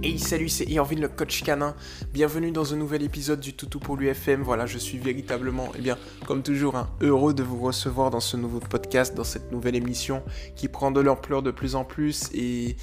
Hey 0.00 0.16
salut, 0.16 0.48
c'est 0.48 0.66
Irvin 0.66 1.00
le 1.00 1.08
coach 1.08 1.42
canin. 1.42 1.74
Bienvenue 2.12 2.52
dans 2.52 2.72
un 2.72 2.76
nouvel 2.76 3.02
épisode 3.02 3.40
du 3.40 3.54
Toutou 3.54 3.80
pour 3.80 3.96
l'UFM. 3.96 4.42
Voilà, 4.42 4.64
je 4.64 4.78
suis 4.78 4.96
véritablement, 4.96 5.72
eh 5.76 5.82
bien, 5.82 5.98
comme 6.24 6.44
toujours, 6.44 6.76
hein, 6.76 6.88
heureux 7.00 7.34
de 7.34 7.42
vous 7.42 7.58
recevoir 7.58 8.10
dans 8.10 8.20
ce 8.20 8.36
nouveau 8.36 8.60
podcast, 8.60 9.16
dans 9.16 9.24
cette 9.24 9.50
nouvelle 9.50 9.74
émission 9.74 10.22
qui 10.54 10.68
prend 10.68 10.92
de 10.92 11.00
l'ampleur 11.00 11.42
de 11.42 11.50
plus 11.50 11.74
en 11.74 11.84
plus. 11.84 12.30
Et 12.32 12.76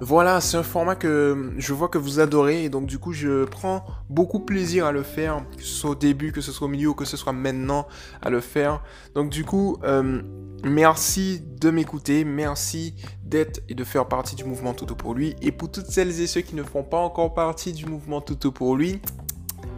voilà, 0.00 0.40
c'est 0.40 0.56
un 0.56 0.62
format 0.62 0.94
que 0.94 1.52
je 1.58 1.72
vois 1.72 1.88
que 1.88 1.98
vous 1.98 2.20
adorez 2.20 2.64
et 2.64 2.68
donc 2.68 2.86
du 2.86 2.98
coup 2.98 3.12
je 3.12 3.44
prends 3.44 3.84
beaucoup 4.08 4.40
plaisir 4.40 4.86
à 4.86 4.92
le 4.92 5.02
faire, 5.02 5.44
que 5.56 5.62
ce 5.62 5.74
soit 5.74 5.90
au 5.90 5.94
début, 5.94 6.32
que 6.32 6.40
ce 6.40 6.52
soit 6.52 6.66
au 6.66 6.70
milieu 6.70 6.88
ou 6.88 6.94
que 6.94 7.04
ce 7.04 7.16
soit 7.16 7.32
maintenant 7.32 7.86
à 8.22 8.30
le 8.30 8.40
faire. 8.40 8.82
Donc 9.14 9.30
du 9.30 9.44
coup, 9.44 9.78
euh, 9.84 10.22
merci 10.64 11.42
de 11.60 11.70
m'écouter, 11.70 12.24
merci 12.24 12.94
d'être 13.22 13.60
et 13.68 13.74
de 13.74 13.84
faire 13.84 14.08
partie 14.08 14.36
du 14.36 14.44
mouvement 14.44 14.74
Toto 14.74 14.94
pour 14.94 15.14
lui. 15.14 15.36
Et 15.42 15.52
pour 15.52 15.70
toutes 15.70 15.86
celles 15.86 16.20
et 16.20 16.26
ceux 16.26 16.40
qui 16.40 16.54
ne 16.54 16.62
font 16.62 16.82
pas 16.82 16.98
encore 16.98 17.34
partie 17.34 17.72
du 17.72 17.86
mouvement 17.86 18.20
Toto 18.20 18.50
pour 18.50 18.76
lui, 18.76 19.00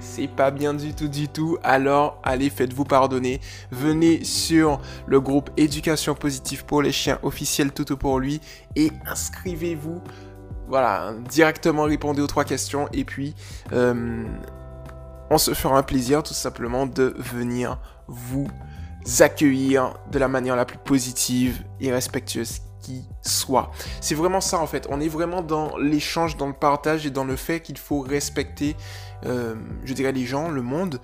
c'est 0.02 0.29
pas 0.29 0.51
bien 0.51 0.74
du 0.74 0.95
tout 0.95 1.09
du 1.09 1.29
tout, 1.29 1.59
alors 1.62 2.20
allez 2.23 2.51
faites-vous 2.51 2.84
pardonner. 2.84 3.41
Venez 3.70 4.24
sur 4.24 4.80
le 5.06 5.20
groupe 5.20 5.51
Éducation 5.56 6.15
positive 6.15 6.65
pour 6.65 6.83
les 6.83 6.93
chiens 6.93 7.19
officiel 7.23 7.73
Toto 7.73 7.97
pour 7.97 8.19
lui 8.19 8.41
et 8.77 8.91
inscrivez-vous. 9.07 10.02
Voilà, 10.69 11.15
directement 11.30 11.84
répondez 11.84 12.20
aux 12.20 12.27
trois 12.27 12.45
questions 12.45 12.88
et 12.93 13.05
puis 13.05 13.34
euh, 13.73 14.24
on 15.30 15.38
se 15.38 15.55
fera 15.55 15.79
un 15.79 15.83
plaisir 15.83 16.23
tout 16.23 16.34
simplement 16.34 16.87
de 16.87 17.15
venir 17.19 17.79
vous 18.09 18.48
accueillir 19.21 19.95
de 20.10 20.19
la 20.19 20.29
manière 20.29 20.57
la 20.57 20.65
plus 20.65 20.79
positive 20.79 21.62
et 21.80 21.93
respectueuse 21.93 22.60
qui 22.82 23.04
soit. 23.22 23.70
C'est 24.00 24.14
vraiment 24.14 24.41
ça 24.41 24.59
en 24.59 24.66
fait. 24.66 24.86
On 24.90 25.00
est 25.00 25.09
vraiment 25.09 25.43
dans 25.43 25.76
l'échange, 25.79 26.37
dans 26.37 26.46
le 26.46 26.52
partage 26.52 27.07
et 27.07 27.10
dans 27.10 27.24
le 27.24 27.37
fait 27.37 27.60
qu'il 27.60 27.79
faut 27.79 28.01
respecter, 28.01 28.76
euh, 29.24 29.54
je 29.84 29.95
dirais, 29.95 30.12
les 30.12 30.26
gens, 30.26 30.51
le 30.51 30.62
monde. 30.62 31.01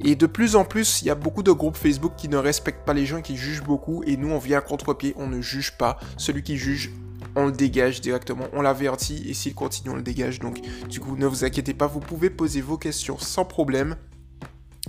Et 0.00 0.14
de 0.14 0.26
plus 0.26 0.54
en 0.54 0.64
plus, 0.64 1.02
il 1.02 1.06
y 1.06 1.10
a 1.10 1.16
beaucoup 1.16 1.42
de 1.42 1.50
groupes 1.50 1.76
Facebook 1.76 2.12
qui 2.16 2.28
ne 2.28 2.36
respectent 2.36 2.84
pas 2.84 2.94
les 2.94 3.04
gens, 3.04 3.20
qui 3.20 3.36
jugent 3.36 3.64
beaucoup. 3.64 4.04
Et 4.04 4.16
nous, 4.16 4.30
on 4.30 4.38
vient 4.38 4.58
à 4.58 4.60
contre-pied, 4.60 5.12
on 5.16 5.26
ne 5.26 5.40
juge 5.40 5.76
pas. 5.76 5.98
Celui 6.16 6.44
qui 6.44 6.56
juge, 6.56 6.92
on 7.34 7.46
le 7.46 7.52
dégage 7.52 8.00
directement, 8.00 8.44
on 8.52 8.62
l'avertit. 8.62 9.24
Et 9.28 9.34
s'il 9.34 9.54
continue, 9.54 9.90
on 9.90 9.96
le 9.96 10.02
dégage. 10.02 10.38
Donc, 10.38 10.60
du 10.88 11.00
coup, 11.00 11.16
ne 11.16 11.26
vous 11.26 11.44
inquiétez 11.44 11.74
pas, 11.74 11.88
vous 11.88 12.00
pouvez 12.00 12.30
poser 12.30 12.60
vos 12.60 12.78
questions 12.78 13.18
sans 13.18 13.44
problème. 13.44 13.96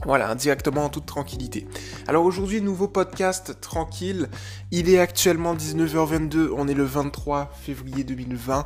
Voilà, 0.06 0.34
directement 0.34 0.86
en 0.86 0.90
toute 0.90 1.06
tranquillité. 1.06 1.68
Alors 2.08 2.24
aujourd'hui, 2.24 2.62
nouveau 2.62 2.88
podcast 2.88 3.60
tranquille. 3.60 4.30
Il 4.72 4.90
est 4.90 5.00
actuellement 5.00 5.56
19h22, 5.56 6.50
on 6.56 6.68
est 6.68 6.74
le 6.74 6.86
23 6.86 7.52
février 7.62 8.04
2020. 8.04 8.66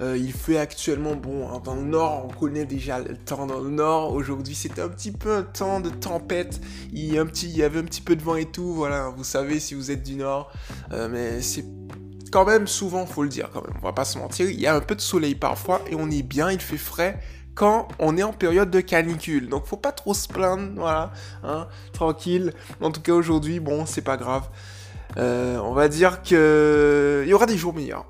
Euh, 0.00 0.18
il 0.18 0.32
fait 0.32 0.58
actuellement, 0.58 1.16
bon, 1.16 1.58
dans 1.60 1.74
le 1.74 1.82
nord, 1.82 2.26
on 2.28 2.32
connaît 2.32 2.66
déjà 2.66 2.98
le 2.98 3.16
temps 3.16 3.46
dans 3.46 3.60
le 3.60 3.70
nord. 3.70 4.12
Aujourd'hui, 4.12 4.54
c'était 4.54 4.82
un 4.82 4.88
petit 4.88 5.12
peu 5.12 5.34
un 5.34 5.42
temps 5.42 5.80
de 5.80 5.88
tempête. 5.88 6.60
Il 6.92 7.12
y, 7.12 7.18
a 7.18 7.22
un 7.22 7.26
petit, 7.26 7.48
il 7.48 7.56
y 7.56 7.62
avait 7.62 7.78
un 7.78 7.84
petit 7.84 8.02
peu 8.02 8.14
de 8.14 8.22
vent 8.22 8.36
et 8.36 8.46
tout, 8.46 8.74
voilà, 8.74 9.08
vous 9.08 9.24
savez 9.24 9.60
si 9.60 9.74
vous 9.74 9.90
êtes 9.90 10.02
du 10.02 10.16
nord. 10.16 10.52
Euh, 10.92 11.08
mais 11.10 11.40
c'est 11.40 11.64
quand 12.30 12.44
même 12.44 12.66
souvent, 12.66 13.06
faut 13.06 13.22
le 13.22 13.28
dire 13.28 13.48
quand 13.50 13.62
même, 13.62 13.76
on 13.80 13.86
va 13.86 13.92
pas 13.92 14.04
se 14.04 14.18
mentir. 14.18 14.50
Il 14.50 14.60
y 14.60 14.66
a 14.66 14.74
un 14.74 14.80
peu 14.80 14.94
de 14.94 15.00
soleil 15.00 15.34
parfois 15.34 15.80
et 15.90 15.94
on 15.94 16.10
est 16.10 16.22
bien, 16.22 16.50
il 16.50 16.60
fait 16.60 16.76
frais 16.76 17.18
quand 17.56 17.88
on 17.98 18.16
est 18.16 18.22
en 18.22 18.32
période 18.32 18.70
de 18.70 18.80
canicule. 18.80 19.48
Donc 19.48 19.66
faut 19.66 19.76
pas 19.76 19.90
trop 19.90 20.14
se 20.14 20.28
plaindre, 20.28 20.70
voilà, 20.76 21.12
hein, 21.42 21.66
tranquille. 21.92 22.52
En 22.80 22.92
tout 22.92 23.00
cas 23.00 23.12
aujourd'hui, 23.12 23.58
bon, 23.58 23.86
c'est 23.86 24.02
pas 24.02 24.16
grave. 24.16 24.48
Euh, 25.16 25.58
on 25.58 25.72
va 25.72 25.88
dire 25.88 26.22
que 26.22 27.22
il 27.24 27.28
y 27.28 27.32
aura 27.32 27.46
des 27.46 27.56
jours 27.56 27.74
meilleurs. 27.74 28.06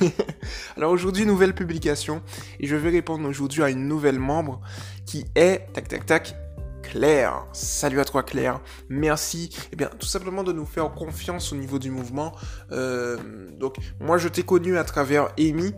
Alors 0.76 0.92
aujourd'hui, 0.92 1.24
nouvelle 1.24 1.54
publication 1.54 2.22
et 2.60 2.66
je 2.66 2.76
vais 2.76 2.90
répondre 2.90 3.26
aujourd'hui 3.26 3.62
à 3.62 3.70
une 3.70 3.88
nouvelle 3.88 4.18
membre 4.18 4.60
qui 5.06 5.24
est 5.34 5.72
tac 5.72 5.88
tac 5.88 6.06
tac 6.06 6.36
Claire. 6.82 7.46
Salut 7.54 8.00
à 8.00 8.04
toi 8.04 8.22
Claire. 8.22 8.60
Merci. 8.90 9.48
Eh 9.72 9.76
bien, 9.76 9.88
tout 9.98 10.06
simplement 10.06 10.44
de 10.44 10.52
nous 10.52 10.66
faire 10.66 10.92
confiance 10.92 11.52
au 11.52 11.56
niveau 11.56 11.78
du 11.78 11.90
mouvement. 11.90 12.32
Euh, 12.72 13.16
donc, 13.58 13.76
moi, 14.00 14.18
je 14.18 14.28
t'ai 14.28 14.42
connu 14.42 14.76
à 14.76 14.84
travers 14.84 15.30
Amy. 15.38 15.74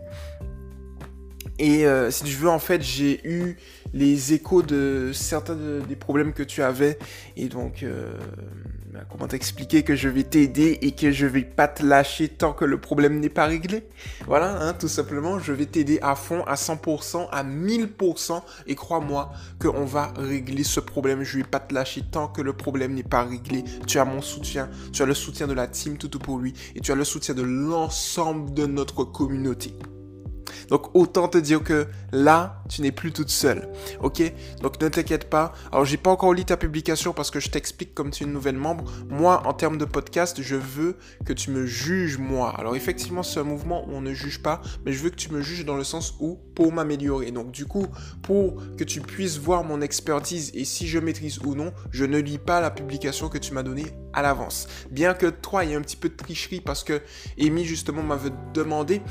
Et 1.59 1.85
euh, 1.85 2.11
si 2.11 2.23
tu 2.23 2.33
veux, 2.35 2.49
en 2.49 2.59
fait, 2.59 2.81
j'ai 2.81 3.25
eu 3.27 3.57
les 3.93 4.33
échos 4.33 4.61
de 4.61 5.11
certains 5.13 5.55
des 5.55 5.95
problèmes 5.95 6.33
que 6.33 6.43
tu 6.43 6.61
avais. 6.61 6.99
Et 7.35 7.47
donc, 7.47 7.81
euh, 7.81 8.15
bah, 8.93 8.99
comment 9.09 9.27
t'expliquer 9.27 9.83
que 9.83 9.95
je 9.95 10.07
vais 10.07 10.23
t'aider 10.23 10.77
et 10.81 10.91
que 10.91 11.11
je 11.11 11.25
vais 11.25 11.41
pas 11.41 11.67
te 11.67 11.83
lâcher 11.83 12.27
tant 12.27 12.53
que 12.53 12.65
le 12.65 12.79
problème 12.79 13.19
n'est 13.19 13.29
pas 13.29 13.45
réglé? 13.45 13.83
Voilà, 14.27 14.61
hein, 14.61 14.73
tout 14.73 14.87
simplement, 14.87 15.39
je 15.39 15.51
vais 15.51 15.65
t'aider 15.65 15.97
à 16.01 16.15
fond, 16.15 16.43
à 16.45 16.55
100%, 16.55 17.27
à 17.31 17.43
1000%. 17.43 18.41
Et 18.67 18.75
crois-moi 18.75 19.31
qu'on 19.59 19.85
va 19.85 20.13
régler 20.15 20.63
ce 20.63 20.79
problème. 20.79 21.23
Je 21.23 21.37
vais 21.37 21.43
pas 21.43 21.59
te 21.59 21.73
lâcher 21.73 22.03
tant 22.11 22.27
que 22.27 22.41
le 22.41 22.53
problème 22.53 22.93
n'est 22.93 23.03
pas 23.03 23.23
réglé. 23.23 23.63
Tu 23.87 23.97
as 23.97 24.05
mon 24.05 24.21
soutien, 24.21 24.69
tu 24.93 25.01
as 25.01 25.05
le 25.05 25.15
soutien 25.15 25.47
de 25.47 25.53
la 25.53 25.67
team 25.67 25.97
Toutou 25.97 26.19
pour 26.19 26.37
lui 26.37 26.53
et 26.75 26.81
tu 26.81 26.91
as 26.91 26.95
le 26.95 27.03
soutien 27.03 27.33
de 27.33 27.41
l'ensemble 27.41 28.53
de 28.53 28.67
notre 28.67 29.03
communauté. 29.03 29.73
Donc 30.69 30.95
autant 30.95 31.27
te 31.27 31.37
dire 31.37 31.63
que 31.63 31.87
là, 32.11 32.61
tu 32.69 32.81
n'es 32.81 32.91
plus 32.91 33.11
toute 33.11 33.29
seule. 33.29 33.69
Ok? 34.01 34.21
Donc 34.61 34.81
ne 34.81 34.87
t'inquiète 34.89 35.29
pas. 35.29 35.53
Alors 35.71 35.85
j'ai 35.85 35.97
pas 35.97 36.11
encore 36.11 36.33
lu 36.33 36.45
ta 36.45 36.57
publication 36.57 37.13
parce 37.13 37.31
que 37.31 37.39
je 37.39 37.49
t'explique 37.49 37.93
comme 37.93 38.11
tu 38.11 38.23
es 38.23 38.27
une 38.27 38.33
nouvelle 38.33 38.57
membre. 38.57 38.85
Moi, 39.09 39.41
en 39.45 39.53
termes 39.53 39.77
de 39.77 39.85
podcast, 39.85 40.41
je 40.41 40.55
veux 40.55 40.97
que 41.25 41.33
tu 41.33 41.51
me 41.51 41.65
juges 41.65 42.17
moi. 42.17 42.53
Alors 42.57 42.75
effectivement, 42.75 43.23
c'est 43.23 43.39
un 43.39 43.43
mouvement 43.43 43.87
où 43.87 43.91
on 43.91 44.01
ne 44.01 44.13
juge 44.13 44.41
pas, 44.41 44.61
mais 44.85 44.93
je 44.93 45.03
veux 45.03 45.09
que 45.09 45.15
tu 45.15 45.31
me 45.31 45.41
juges 45.41 45.65
dans 45.65 45.75
le 45.75 45.83
sens 45.83 46.15
où 46.19 46.39
pour 46.55 46.71
m'améliorer. 46.71 47.31
Donc 47.31 47.51
du 47.51 47.65
coup, 47.65 47.87
pour 48.21 48.61
que 48.77 48.83
tu 48.83 49.01
puisses 49.01 49.37
voir 49.37 49.63
mon 49.63 49.81
expertise 49.81 50.51
et 50.53 50.65
si 50.65 50.87
je 50.87 50.99
maîtrise 50.99 51.39
ou 51.39 51.55
non, 51.55 51.71
je 51.91 52.05
ne 52.05 52.17
lis 52.17 52.37
pas 52.37 52.61
la 52.61 52.71
publication 52.71 53.29
que 53.29 53.37
tu 53.37 53.53
m'as 53.53 53.63
donnée 53.63 53.87
à 54.13 54.21
l'avance. 54.21 54.67
Bien 54.91 55.13
que 55.13 55.27
toi, 55.27 55.63
il 55.63 55.69
y 55.69 55.73
ait 55.73 55.75
un 55.75 55.81
petit 55.81 55.95
peu 55.95 56.09
de 56.09 56.15
tricherie 56.15 56.61
parce 56.61 56.83
que 56.83 57.01
Amy 57.39 57.65
justement 57.65 58.03
m'avait 58.03 58.31
demandé 58.53 59.01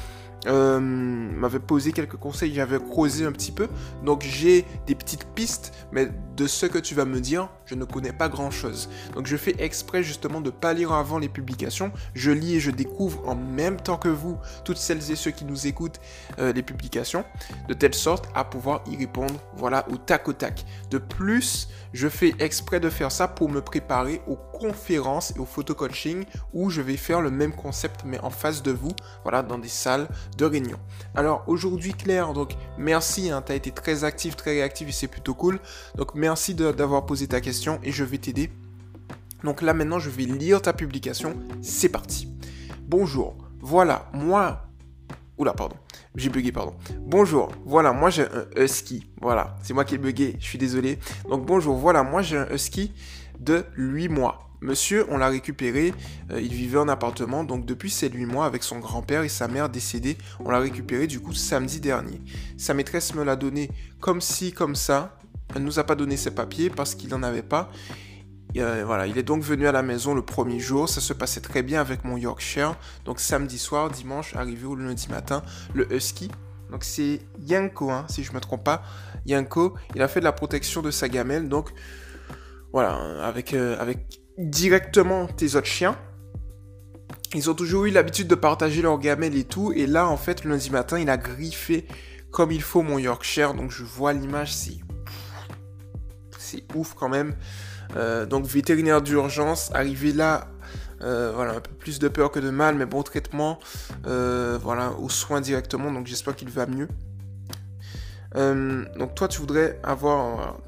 euh, 0.46 0.80
m'avait 0.80 1.58
posé 1.58 1.92
quelques 1.92 2.16
conseils, 2.16 2.54
j'avais 2.54 2.78
creusé 2.78 3.24
un 3.24 3.32
petit 3.32 3.52
peu. 3.52 3.68
Donc 4.04 4.22
j'ai 4.22 4.64
des 4.86 4.94
petites 4.94 5.24
pistes, 5.34 5.72
mais 5.92 6.08
de 6.36 6.46
ce 6.46 6.66
que 6.66 6.78
tu 6.78 6.94
vas 6.94 7.04
me 7.04 7.20
dire, 7.20 7.48
je 7.64 7.74
ne 7.74 7.84
connais 7.84 8.12
pas 8.12 8.28
grand-chose. 8.28 8.88
Donc 9.14 9.26
je 9.26 9.36
fais 9.36 9.56
exprès 9.58 10.02
justement 10.02 10.40
de 10.40 10.50
pas 10.50 10.72
lire 10.72 10.92
avant 10.92 11.18
les 11.18 11.28
publications. 11.28 11.92
Je 12.14 12.30
lis 12.30 12.56
et 12.56 12.60
je 12.60 12.70
découvre 12.70 13.26
en 13.28 13.34
même 13.34 13.76
temps 13.76 13.96
que 13.96 14.08
vous, 14.08 14.38
toutes 14.64 14.76
celles 14.76 15.10
et 15.10 15.16
ceux 15.16 15.30
qui 15.30 15.44
nous 15.44 15.66
écoutent, 15.66 16.00
euh, 16.38 16.52
les 16.52 16.62
publications, 16.62 17.24
de 17.68 17.74
telle 17.74 17.94
sorte 17.94 18.28
à 18.34 18.44
pouvoir 18.44 18.82
y 18.90 18.96
répondre, 18.96 19.34
voilà, 19.56 19.86
au 19.90 19.96
tac 19.96 20.28
au 20.28 20.32
tac. 20.32 20.64
De 20.90 20.98
plus, 20.98 21.68
je 21.92 22.08
fais 22.08 22.34
exprès 22.38 22.80
de 22.80 22.90
faire 22.90 23.10
ça 23.10 23.28
pour 23.28 23.48
me 23.48 23.60
préparer 23.60 24.20
aux 24.26 24.36
conférences 24.58 25.32
et 25.36 25.38
au 25.38 25.44
photo-coaching 25.44 26.24
où 26.52 26.70
je 26.70 26.80
vais 26.80 26.96
faire 26.96 27.20
le 27.20 27.30
même 27.30 27.52
concept 27.52 28.02
mais 28.04 28.18
en 28.20 28.30
face 28.30 28.62
de 28.62 28.70
vous, 28.70 28.92
voilà, 29.22 29.42
dans 29.42 29.58
des 29.58 29.68
salles 29.68 30.08
de 30.38 30.44
réunion. 30.44 30.78
Alors 31.14 31.44
aujourd'hui 31.46 31.92
Claire, 31.94 32.32
donc 32.32 32.56
merci, 32.78 33.30
hein, 33.30 33.42
tu 33.44 33.52
as 33.52 33.54
été 33.54 33.70
très 33.70 34.04
actif, 34.04 34.36
très 34.36 34.52
réactif 34.52 34.88
et 34.88 34.92
c'est 34.92 35.08
plutôt 35.08 35.34
cool. 35.34 35.60
Donc 35.96 36.14
merci 36.14 36.54
d'avoir 36.54 37.06
posé 37.06 37.26
ta 37.28 37.40
question 37.40 37.78
et 37.82 37.92
je 37.92 38.04
vais 38.04 38.18
t'aider. 38.18 38.50
Donc 39.44 39.62
là 39.62 39.74
maintenant 39.74 39.98
je 39.98 40.10
vais 40.10 40.24
lire 40.24 40.62
ta 40.62 40.72
publication, 40.72 41.34
c'est 41.62 41.90
parti. 41.90 42.28
Bonjour, 42.82 43.36
voilà, 43.60 44.08
moi... 44.12 44.62
Oula, 45.38 45.52
pardon, 45.52 45.76
j'ai 46.14 46.30
bugué, 46.30 46.50
pardon. 46.50 46.74
Bonjour, 46.98 47.52
voilà, 47.66 47.92
moi 47.92 48.08
j'ai 48.08 48.22
un 48.22 48.46
husky. 48.56 49.10
Voilà, 49.20 49.54
c'est 49.62 49.74
moi 49.74 49.84
qui 49.84 49.96
ai 49.96 49.98
bugué, 49.98 50.36
je 50.40 50.46
suis 50.46 50.56
désolé. 50.56 50.98
Donc 51.28 51.44
bonjour, 51.44 51.76
voilà, 51.76 52.02
moi 52.02 52.22
j'ai 52.22 52.38
un 52.38 52.50
husky 52.50 52.94
de 53.38 53.66
8 53.76 54.08
mois. 54.08 54.45
Monsieur, 54.60 55.06
on 55.10 55.18
l'a 55.18 55.28
récupéré, 55.28 55.92
euh, 56.30 56.40
il 56.40 56.52
vivait 56.52 56.78
en 56.78 56.88
appartement, 56.88 57.44
donc 57.44 57.66
depuis 57.66 57.90
ces 57.90 58.08
8 58.08 58.26
mois 58.26 58.46
avec 58.46 58.62
son 58.62 58.78
grand-père 58.78 59.22
et 59.22 59.28
sa 59.28 59.48
mère 59.48 59.68
décédée, 59.68 60.16
on 60.40 60.50
l'a 60.50 60.58
récupéré 60.58 61.06
du 61.06 61.20
coup 61.20 61.34
samedi 61.34 61.80
dernier. 61.80 62.20
Sa 62.56 62.74
maîtresse 62.74 63.14
me 63.14 63.22
l'a 63.22 63.36
donné 63.36 63.70
comme 64.00 64.20
ci, 64.20 64.52
comme 64.52 64.74
ça. 64.74 65.18
Elle 65.54 65.62
nous 65.62 65.78
a 65.78 65.84
pas 65.84 65.94
donné 65.94 66.16
ses 66.16 66.32
papiers 66.32 66.70
parce 66.70 66.94
qu'il 66.94 67.10
n'en 67.10 67.22
avait 67.22 67.42
pas. 67.42 67.70
Euh, 68.56 68.84
voilà, 68.86 69.06
il 69.06 69.18
est 69.18 69.22
donc 69.22 69.42
venu 69.42 69.66
à 69.66 69.72
la 69.72 69.82
maison 69.82 70.14
le 70.14 70.22
premier 70.22 70.58
jour, 70.58 70.88
ça 70.88 71.00
se 71.00 71.12
passait 71.12 71.40
très 71.40 71.62
bien 71.62 71.80
avec 71.80 72.04
mon 72.04 72.16
Yorkshire. 72.16 72.76
Donc 73.04 73.20
samedi 73.20 73.58
soir, 73.58 73.90
dimanche, 73.90 74.34
arrivé 74.34 74.64
au 74.66 74.74
lundi 74.74 75.08
matin, 75.10 75.42
le 75.74 75.92
Husky. 75.92 76.30
Donc 76.70 76.82
c'est 76.82 77.20
Yanko, 77.40 77.90
hein, 77.90 78.06
si 78.08 78.24
je 78.24 78.32
me 78.32 78.40
trompe 78.40 78.64
pas. 78.64 78.82
Yanko, 79.26 79.74
il 79.94 80.02
a 80.02 80.08
fait 80.08 80.20
de 80.20 80.24
la 80.24 80.32
protection 80.32 80.82
de 80.82 80.90
sa 80.90 81.08
gamelle, 81.08 81.48
donc 81.48 81.70
voilà, 82.72 83.24
avec, 83.24 83.54
euh, 83.54 83.78
avec 83.78 84.20
directement 84.38 85.26
tes 85.26 85.56
autres 85.56 85.66
chiens. 85.66 85.96
Ils 87.34 87.50
ont 87.50 87.54
toujours 87.54 87.86
eu 87.86 87.90
l'habitude 87.90 88.28
de 88.28 88.34
partager 88.34 88.82
leur 88.82 88.98
gamelle 88.98 89.36
et 89.36 89.44
tout. 89.44 89.72
Et 89.72 89.86
là, 89.86 90.06
en 90.06 90.16
fait, 90.16 90.44
lundi 90.44 90.70
matin, 90.70 90.98
il 90.98 91.10
a 91.10 91.16
griffé 91.16 91.86
comme 92.30 92.52
il 92.52 92.62
faut 92.62 92.82
mon 92.82 92.98
Yorkshire. 92.98 93.54
Donc, 93.54 93.70
je 93.70 93.82
vois 93.82 94.12
l'image, 94.12 94.54
c'est. 94.54 94.78
C'est 96.38 96.62
ouf 96.74 96.94
quand 96.94 97.08
même. 97.08 97.34
Euh, 97.96 98.26
donc, 98.26 98.46
vétérinaire 98.46 99.02
d'urgence, 99.02 99.70
arrivé 99.74 100.12
là, 100.12 100.48
euh, 101.02 101.32
voilà, 101.34 101.54
un 101.54 101.60
peu 101.60 101.74
plus 101.74 101.98
de 101.98 102.08
peur 102.08 102.30
que 102.30 102.38
de 102.38 102.50
mal, 102.50 102.76
mais 102.76 102.86
bon 102.86 103.02
traitement. 103.02 103.58
Euh, 104.06 104.58
voilà, 104.62 104.92
aux 104.92 105.08
soins 105.08 105.40
directement. 105.40 105.90
Donc, 105.90 106.06
j'espère 106.06 106.36
qu'il 106.36 106.50
va 106.50 106.66
mieux. 106.66 106.88
Donc 108.34 109.14
toi, 109.14 109.28
tu 109.28 109.40
voudrais 109.40 109.80
avoir, 109.82 110.58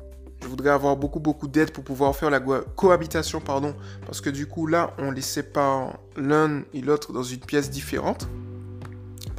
je 0.43 0.47
voudrais 0.47 0.71
avoir 0.71 0.97
beaucoup 0.97 1.21
beaucoup 1.21 1.49
d'aide 1.49 1.71
pour 1.73 1.85
pouvoir 1.85 2.15
faire 2.15 2.31
la 2.31 2.41
cohabitation, 2.41 3.41
pardon, 3.41 3.75
parce 4.07 4.21
que 4.21 4.31
du 4.31 4.47
coup 4.47 4.67
là, 4.67 4.95
on 4.99 5.11
les 5.11 5.21
sépare 5.23 5.99
l'un 6.17 6.63
et 6.73 6.81
l'autre 6.81 7.13
dans 7.13 7.23
une 7.23 7.41
pièce 7.41 7.71
différente. 7.71 8.29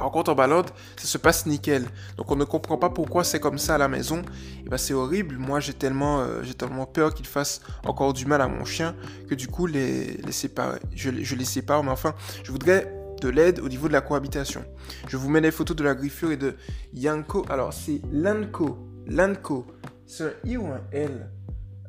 Par 0.00 0.10
contre, 0.10 0.30
en 0.30 0.34
balade, 0.34 0.70
ça 0.96 1.06
se 1.06 1.18
passe 1.18 1.44
nickel. 1.44 1.84
Donc 2.16 2.30
on 2.30 2.36
ne 2.36 2.44
comprend 2.44 2.78
pas 2.78 2.88
pourquoi 2.88 3.22
c'est 3.22 3.38
comme 3.38 3.58
ça 3.58 3.74
à 3.74 3.78
la 3.78 3.86
maison. 3.86 4.22
Et 4.64 4.68
ben 4.70 4.78
c'est 4.78 4.94
horrible. 4.94 5.36
Moi, 5.36 5.60
j'ai 5.60 5.74
tellement, 5.74 6.20
euh, 6.20 6.42
tellement 6.56 6.86
peur 6.86 7.12
qu'il 7.12 7.26
fasse 7.26 7.60
encore 7.84 8.14
du 8.14 8.24
mal 8.24 8.40
à 8.40 8.48
mon 8.48 8.64
chien 8.64 8.96
que 9.28 9.34
du 9.34 9.46
coup, 9.46 9.66
les, 9.66 10.16
les 10.16 10.32
séparer. 10.32 10.80
Je, 10.96 11.10
je 11.22 11.36
les 11.36 11.44
sépare. 11.44 11.84
Mais 11.84 11.90
enfin, 11.90 12.14
je 12.42 12.50
voudrais 12.50 12.90
de 13.20 13.28
l'aide 13.28 13.60
au 13.60 13.68
niveau 13.68 13.88
de 13.88 13.92
la 13.92 14.00
cohabitation. 14.00 14.64
Je 15.06 15.18
vous 15.18 15.28
mets 15.28 15.42
les 15.42 15.50
photos 15.50 15.76
de 15.76 15.84
la 15.84 15.94
griffure 15.94 16.32
et 16.32 16.38
de 16.38 16.56
Yanko. 16.94 17.44
Alors, 17.50 17.74
c'est 17.74 18.00
Lanko. 18.10 18.78
Lanko. 19.06 19.66
C'est 20.10 20.24
un 20.24 20.32
I 20.44 20.56
ou 20.56 20.66
un 20.66 20.80
L? 20.90 21.30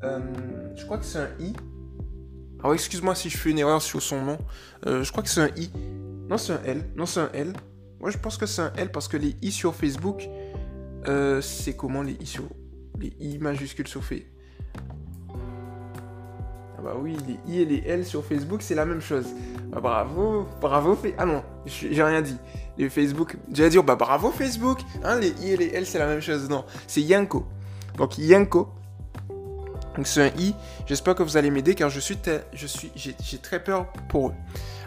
Euh, 0.03 0.19
Je 0.75 0.85
crois 0.85 0.99
que 0.99 1.05
c'est 1.05 1.17
un 1.17 1.29
I. 1.39 1.53
Alors, 2.59 2.75
excuse-moi 2.75 3.15
si 3.15 3.31
je 3.31 3.37
fais 3.37 3.49
une 3.49 3.57
erreur 3.57 3.81
sur 3.81 3.99
son 3.99 4.21
nom. 4.21 4.37
Euh, 4.85 5.03
je 5.03 5.11
crois 5.11 5.23
que 5.23 5.29
c'est 5.29 5.41
un 5.41 5.49
I. 5.57 5.71
Non, 6.29 6.37
c'est 6.37 6.53
un 6.53 6.61
L. 6.63 6.83
Non, 6.95 7.07
c'est 7.07 7.21
un 7.21 7.31
L. 7.33 7.51
Moi, 7.99 8.11
je 8.11 8.19
pense 8.19 8.37
que 8.37 8.45
c'est 8.45 8.61
un 8.61 8.73
L 8.77 8.91
parce 8.91 9.07
que 9.07 9.17
les 9.17 9.35
I 9.41 9.51
sur 9.51 9.73
Facebook, 9.73 10.29
euh, 11.07 11.41
c'est 11.41 11.75
comment 11.75 12.03
les 12.03 12.13
I 12.13 12.25
sur. 12.27 12.43
Les 12.99 13.11
I 13.19 13.39
majuscules 13.39 13.87
sur 13.87 14.03
Facebook 14.03 14.27
ah 16.77 16.83
bah 16.83 16.95
oui, 16.99 17.15
les 17.27 17.53
I 17.53 17.61
et 17.61 17.65
les 17.65 17.83
L 17.85 18.03
sur 18.03 18.25
Facebook, 18.25 18.63
c'est 18.63 18.73
la 18.73 18.85
même 18.85 19.01
chose. 19.01 19.27
Bah 19.71 19.79
bravo, 19.81 20.47
bravo. 20.59 20.97
Ah 21.19 21.25
non, 21.25 21.43
j'ai 21.67 22.03
rien 22.03 22.23
dit. 22.23 22.37
Les 22.75 22.89
Facebook, 22.89 23.37
j'allais 23.51 23.69
dire 23.69 23.83
bah 23.83 23.95
bravo 23.95 24.31
Facebook. 24.31 24.79
Hein, 25.03 25.19
les 25.19 25.29
I 25.43 25.51
et 25.51 25.57
les 25.57 25.67
L, 25.67 25.85
c'est 25.85 25.99
la 25.99 26.07
même 26.07 26.21
chose. 26.21 26.49
Non, 26.49 26.65
c'est 26.87 27.01
Yanko. 27.01 27.45
Donc 27.97 28.17
Yanko. 28.17 28.69
Donc 29.95 30.07
c'est 30.07 30.21
un 30.21 30.37
I. 30.37 30.55
J'espère 30.85 31.15
que 31.15 31.23
vous 31.23 31.37
allez 31.37 31.51
m'aider 31.51 31.75
car 31.75 31.89
je 31.89 31.99
suis, 31.99 32.17
je 32.53 32.67
suis, 32.67 32.91
j'ai 32.95 33.37
très 33.37 33.63
peur 33.63 33.87
pour 34.09 34.29
eux. 34.29 34.33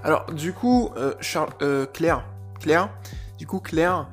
Alors 0.02 0.26
du 0.32 0.52
coup, 0.52 0.90
euh, 0.96 1.14
Charles, 1.20 1.50
euh, 1.62 1.86
Claire, 1.86 2.24
Claire, 2.60 2.90
du 3.38 3.46
coup 3.46 3.60
Claire, 3.60 4.08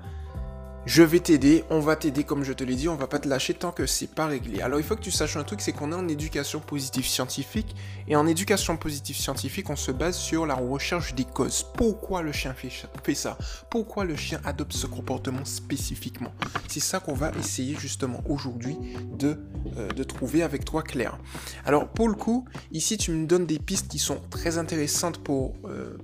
je 0.86 1.04
vais 1.04 1.20
t'aider, 1.20 1.64
on 1.70 1.80
va 1.80 1.96
t'aider 1.96 2.24
comme 2.24 2.44
je 2.44 2.54
te 2.54 2.64
l'ai 2.64 2.76
dit, 2.76 2.90
on 2.90 2.96
va 2.96 3.08
pas 3.08 3.20
te 3.20 3.28
lâcher 3.28 3.54
tant 3.54 3.72
que 3.72 3.86
c'est 3.86 4.08
pas 4.08 4.26
réglé. 4.26 4.62
Alors 4.62 4.80
il 4.80 4.86
faut 4.86 4.96
que 4.96 5.02
tu 5.02 5.12
saches 5.12 5.38
un 5.38 5.44
truc, 5.44 5.62
c'est 5.62 5.74
qu'on 5.74 5.92
est 5.92 5.96
en 5.96 6.08
éducation 6.08 6.60
positive 6.60 7.06
scientifique, 7.06 7.76
et 8.08 8.16
en 8.16 8.26
éducation 8.26 8.78
positive 8.78 9.16
scientifique, 9.16 9.70
on 9.70 9.76
se 9.76 9.92
base 9.92 10.18
sur 10.18 10.46
la 10.46 10.56
recherche 10.56 11.14
des 11.14 11.26
causes. 11.26 11.66
Pourquoi 11.76 12.24
le 12.24 12.32
chien 12.32 12.56
fait 12.56 13.14
ça 13.14 13.38
Pourquoi 13.70 14.06
le 14.06 14.16
chien 14.16 14.42
adopte 14.44 14.74
ce 14.74 14.88
comportement 14.88 15.46
spécifiquement? 15.46 16.34
C'est 16.68 16.80
ça 16.80 17.00
qu'on 17.00 17.14
va 17.14 17.32
essayer 17.40 17.76
justement 17.76 18.22
aujourd'hui 18.28 18.78
de, 19.20 19.40
euh, 19.78 19.88
de 19.90 20.04
trouver 20.04 20.42
avec 20.42 20.66
toi 20.66 20.82
Claire. 20.82 21.20
Alors 21.66 21.90
pour 21.90 22.08
le 22.08 22.16
coup, 22.16 22.46
ici 22.72 22.98
tu 22.98 23.12
me 23.12 23.28
donnes 23.28 23.46
des 23.46 23.60
pistes 23.60 23.88
qui 23.88 24.00
sont 24.00 24.20
très 24.30 24.58
intéressantes 24.58 25.20
pour, 25.24 25.54
euh, 25.66 25.98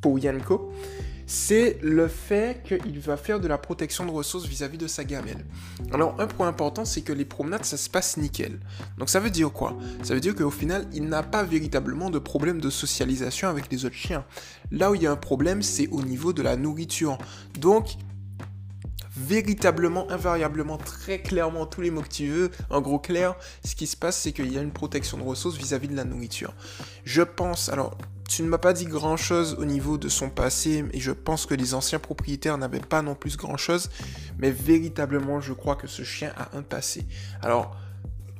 pour 0.00 0.18
Yanko 0.18 0.72
c'est 1.26 1.78
le 1.82 2.06
fait 2.06 2.62
qu'il 2.64 3.00
va 3.00 3.16
faire 3.16 3.40
de 3.40 3.48
la 3.48 3.58
protection 3.58 4.06
de 4.06 4.10
ressources 4.10 4.46
vis-à-vis 4.46 4.78
de 4.78 4.86
sa 4.86 5.04
gamelle. 5.04 5.44
Alors, 5.92 6.14
un 6.20 6.26
point 6.28 6.46
important, 6.46 6.84
c'est 6.84 7.02
que 7.02 7.12
les 7.12 7.24
promenades, 7.24 7.64
ça 7.64 7.76
se 7.76 7.90
passe 7.90 8.16
nickel. 8.16 8.60
Donc, 8.98 9.10
ça 9.10 9.18
veut 9.18 9.30
dire 9.30 9.52
quoi? 9.52 9.76
Ça 10.04 10.14
veut 10.14 10.20
dire 10.20 10.36
qu'au 10.36 10.50
final, 10.50 10.86
il 10.94 11.08
n'a 11.08 11.24
pas 11.24 11.42
véritablement 11.42 12.10
de 12.10 12.20
problème 12.20 12.60
de 12.60 12.70
socialisation 12.70 13.48
avec 13.48 13.70
les 13.72 13.84
autres 13.84 13.96
chiens. 13.96 14.24
Là 14.70 14.90
où 14.92 14.94
il 14.94 15.02
y 15.02 15.06
a 15.06 15.10
un 15.10 15.16
problème, 15.16 15.62
c'est 15.62 15.88
au 15.88 16.02
niveau 16.02 16.32
de 16.32 16.42
la 16.42 16.56
nourriture. 16.56 17.18
Donc, 17.58 17.96
véritablement, 19.16 20.08
invariablement, 20.10 20.76
très 20.76 21.22
clairement, 21.22 21.66
tous 21.66 21.80
les 21.80 21.90
mots 21.90 22.02
que 22.02 22.08
tu 22.08 22.28
veux, 22.28 22.50
en 22.70 22.80
gros 22.80 22.98
clair, 22.98 23.34
ce 23.64 23.74
qui 23.74 23.88
se 23.88 23.96
passe, 23.96 24.20
c'est 24.20 24.32
qu'il 24.32 24.52
y 24.52 24.58
a 24.58 24.62
une 24.62 24.72
protection 24.72 25.18
de 25.18 25.22
ressources 25.24 25.56
vis-à-vis 25.56 25.88
-vis 25.88 25.92
de 25.92 25.96
la 25.96 26.04
nourriture. 26.04 26.54
Je 27.04 27.22
pense, 27.22 27.68
alors 27.68 27.96
tu 28.28 28.42
ne 28.42 28.48
m'as 28.48 28.58
pas 28.58 28.72
dit 28.72 28.86
grand 28.86 29.16
chose 29.16 29.56
au 29.58 29.64
niveau 29.64 29.98
de 29.98 30.08
son 30.08 30.30
passé, 30.30 30.84
et 30.92 31.00
je 31.00 31.12
pense 31.12 31.46
que 31.46 31.54
les 31.54 31.74
anciens 31.74 31.98
propriétaires 31.98 32.58
n'avaient 32.58 32.80
pas 32.80 33.02
non 33.02 33.14
plus 33.14 33.36
grand 33.36 33.56
chose, 33.56 33.90
mais 34.38 34.50
véritablement, 34.50 35.40
je 35.40 35.52
crois 35.52 35.76
que 35.76 35.86
ce 35.86 36.02
chien 36.02 36.32
a 36.36 36.56
un 36.56 36.62
passé. 36.62 37.06
Alors, 37.42 37.76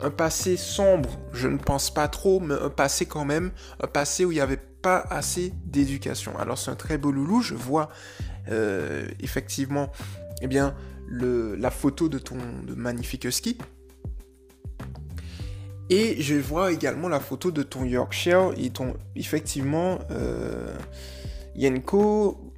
un 0.00 0.11
passé 0.11 0.56
sombre, 0.56 1.09
je 1.33 1.49
ne 1.49 1.56
pense 1.56 1.93
pas 1.93 2.09
trop, 2.09 2.41
mais 2.41 2.55
un 2.55 2.71
passé 2.71 3.06
quand 3.06 3.25
même, 3.25 3.53
un 3.81 3.87
passé 3.87 4.25
où 4.25 4.33
il 4.33 4.35
n'y 4.35 4.41
avait 4.41 4.56
pas 4.56 4.99
assez 5.11 5.53
d'éducation. 5.65 6.39
Alors, 6.39 6.59
c'est 6.59 6.71
un 6.71 6.77
très 6.77 6.99
beau 6.99 7.12
loulou, 7.12 7.41
je 7.41 7.55
vois 7.55 7.89
euh, 8.49 9.09
effectivement, 9.21 9.91
eh 10.43 10.49
bien, 10.49 10.75
la 11.09 11.71
photo 11.71 12.09
de 12.09 12.19
ton 12.19 12.37
magnifique 12.67 13.32
ski, 13.32 13.59
et 15.91 16.21
je 16.21 16.35
vois 16.35 16.73
également 16.73 17.09
la 17.09 17.21
photo 17.21 17.50
de 17.50 17.62
ton 17.62 17.85
Yorkshire 17.85 18.53
et 18.56 18.71
ton, 18.71 18.94
effectivement, 19.15 19.99
euh, 20.11 20.75
Yenko, 21.55 22.53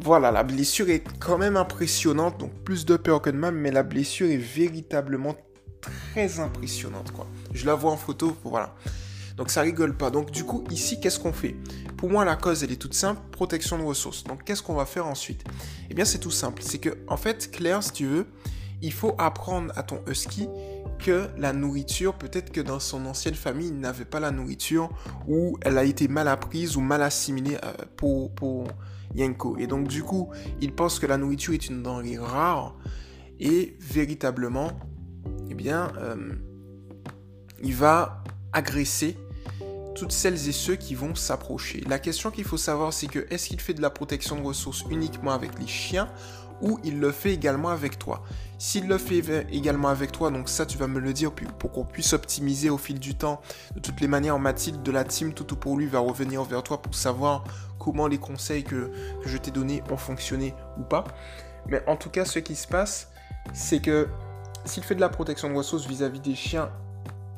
voilà, 0.00 0.30
la 0.30 0.44
blessure 0.44 0.90
est 0.90 1.02
quand 1.18 1.38
même 1.38 1.56
impressionnante, 1.56 2.38
donc 2.38 2.52
plus 2.64 2.84
de 2.84 2.96
peur 2.96 3.22
que 3.22 3.30
de 3.30 3.36
mal, 3.36 3.54
mais 3.54 3.70
la 3.70 3.82
blessure 3.82 4.30
est 4.30 4.36
véritablement 4.36 5.34
très 5.80 6.40
impressionnante, 6.40 7.10
quoi. 7.10 7.26
Je 7.52 7.66
la 7.66 7.74
vois 7.74 7.90
en 7.90 7.96
photo, 7.96 8.36
voilà. 8.44 8.74
Donc 9.36 9.50
ça 9.50 9.62
rigole 9.62 9.96
pas. 9.96 10.10
Donc 10.10 10.30
du 10.30 10.44
coup, 10.44 10.64
ici, 10.70 11.00
qu'est-ce 11.00 11.18
qu'on 11.18 11.32
fait? 11.32 11.56
Pour 11.96 12.10
moi, 12.10 12.24
la 12.24 12.36
cause, 12.36 12.62
elle 12.62 12.72
est 12.72 12.76
toute 12.76 12.94
simple, 12.94 13.20
protection 13.32 13.78
de 13.78 13.82
ressources. 13.82 14.24
Donc 14.24 14.44
qu'est-ce 14.44 14.62
qu'on 14.62 14.74
va 14.74 14.86
faire 14.86 15.06
ensuite? 15.06 15.42
Eh 15.90 15.94
bien, 15.94 16.04
c'est 16.04 16.18
tout 16.18 16.30
simple. 16.30 16.62
C'est 16.62 16.78
que, 16.78 16.98
en 17.08 17.16
fait, 17.16 17.50
Claire, 17.50 17.82
si 17.82 17.92
tu 17.92 18.06
veux, 18.06 18.26
il 18.82 18.92
faut 18.92 19.14
apprendre 19.18 19.72
à 19.76 19.82
ton 19.82 20.00
husky 20.06 20.48
que 21.02 21.28
la 21.36 21.52
nourriture, 21.52 22.14
peut-être 22.14 22.52
que 22.52 22.60
dans 22.60 22.80
son 22.80 23.04
ancienne 23.06 23.34
famille, 23.34 23.68
il 23.68 23.80
n'avait 23.80 24.04
pas 24.04 24.20
la 24.20 24.30
nourriture 24.30 24.90
ou 25.26 25.58
elle 25.62 25.76
a 25.76 25.84
été 25.84 26.08
mal 26.08 26.28
apprise 26.28 26.76
ou 26.76 26.80
mal 26.80 27.02
assimilée 27.02 27.56
euh, 27.64 27.72
pour, 27.96 28.32
pour 28.34 28.68
Yanko. 29.14 29.56
Et 29.58 29.66
donc 29.66 29.88
du 29.88 30.02
coup, 30.02 30.30
il 30.60 30.72
pense 30.72 30.98
que 30.98 31.06
la 31.06 31.18
nourriture 31.18 31.54
est 31.54 31.66
une 31.66 31.82
denrée 31.82 32.18
rare 32.18 32.76
et 33.40 33.76
véritablement, 33.80 34.70
eh 35.50 35.54
bien, 35.54 35.92
euh, 35.98 36.32
il 37.62 37.74
va 37.74 38.22
agresser 38.52 39.16
toutes 39.94 40.12
celles 40.12 40.48
et 40.48 40.52
ceux 40.52 40.76
qui 40.76 40.94
vont 40.94 41.14
s'approcher. 41.14 41.82
La 41.88 41.98
question 41.98 42.30
qu'il 42.30 42.44
faut 42.44 42.56
savoir, 42.56 42.92
c'est 42.92 43.08
que 43.08 43.26
est-ce 43.30 43.48
qu'il 43.48 43.60
fait 43.60 43.74
de 43.74 43.82
la 43.82 43.90
protection 43.90 44.36
de 44.36 44.42
ressources 44.42 44.84
uniquement 44.90 45.32
avec 45.32 45.58
les 45.58 45.66
chiens 45.66 46.08
ou 46.60 46.78
il 46.84 47.00
le 47.00 47.10
fait 47.10 47.32
également 47.34 47.68
avec 47.68 47.98
toi? 47.98 48.22
S'il 48.64 48.86
le 48.86 48.96
fait 48.96 49.44
également 49.50 49.88
avec 49.88 50.12
toi, 50.12 50.30
donc 50.30 50.48
ça 50.48 50.64
tu 50.64 50.78
vas 50.78 50.86
me 50.86 51.00
le 51.00 51.12
dire 51.12 51.32
pour 51.32 51.72
qu'on 51.72 51.84
puisse 51.84 52.12
optimiser 52.12 52.70
au 52.70 52.78
fil 52.78 53.00
du 53.00 53.16
temps. 53.16 53.40
De 53.74 53.80
toutes 53.80 54.00
les 54.00 54.06
manières, 54.06 54.38
Mathilde 54.38 54.84
de 54.84 54.92
la 54.92 55.02
team 55.02 55.34
Toutou 55.34 55.56
pour 55.56 55.76
lui 55.76 55.88
va 55.88 55.98
revenir 55.98 56.44
vers 56.44 56.62
toi 56.62 56.80
pour 56.80 56.94
savoir 56.94 57.42
comment 57.80 58.06
les 58.06 58.18
conseils 58.18 58.62
que, 58.62 58.92
je 59.24 59.36
t'ai 59.36 59.50
donnés 59.50 59.82
ont 59.90 59.96
fonctionné 59.96 60.54
ou 60.78 60.84
pas. 60.84 61.02
Mais 61.66 61.82
en 61.88 61.96
tout 61.96 62.08
cas, 62.08 62.24
ce 62.24 62.38
qui 62.38 62.54
se 62.54 62.68
passe, 62.68 63.10
c'est 63.52 63.80
que 63.80 64.06
s'il 64.64 64.84
fait 64.84 64.94
de 64.94 65.00
la 65.00 65.08
protection 65.08 65.50
de 65.50 65.56
ressources 65.56 65.88
vis-à-vis 65.88 66.20
des 66.20 66.36
chiens, 66.36 66.70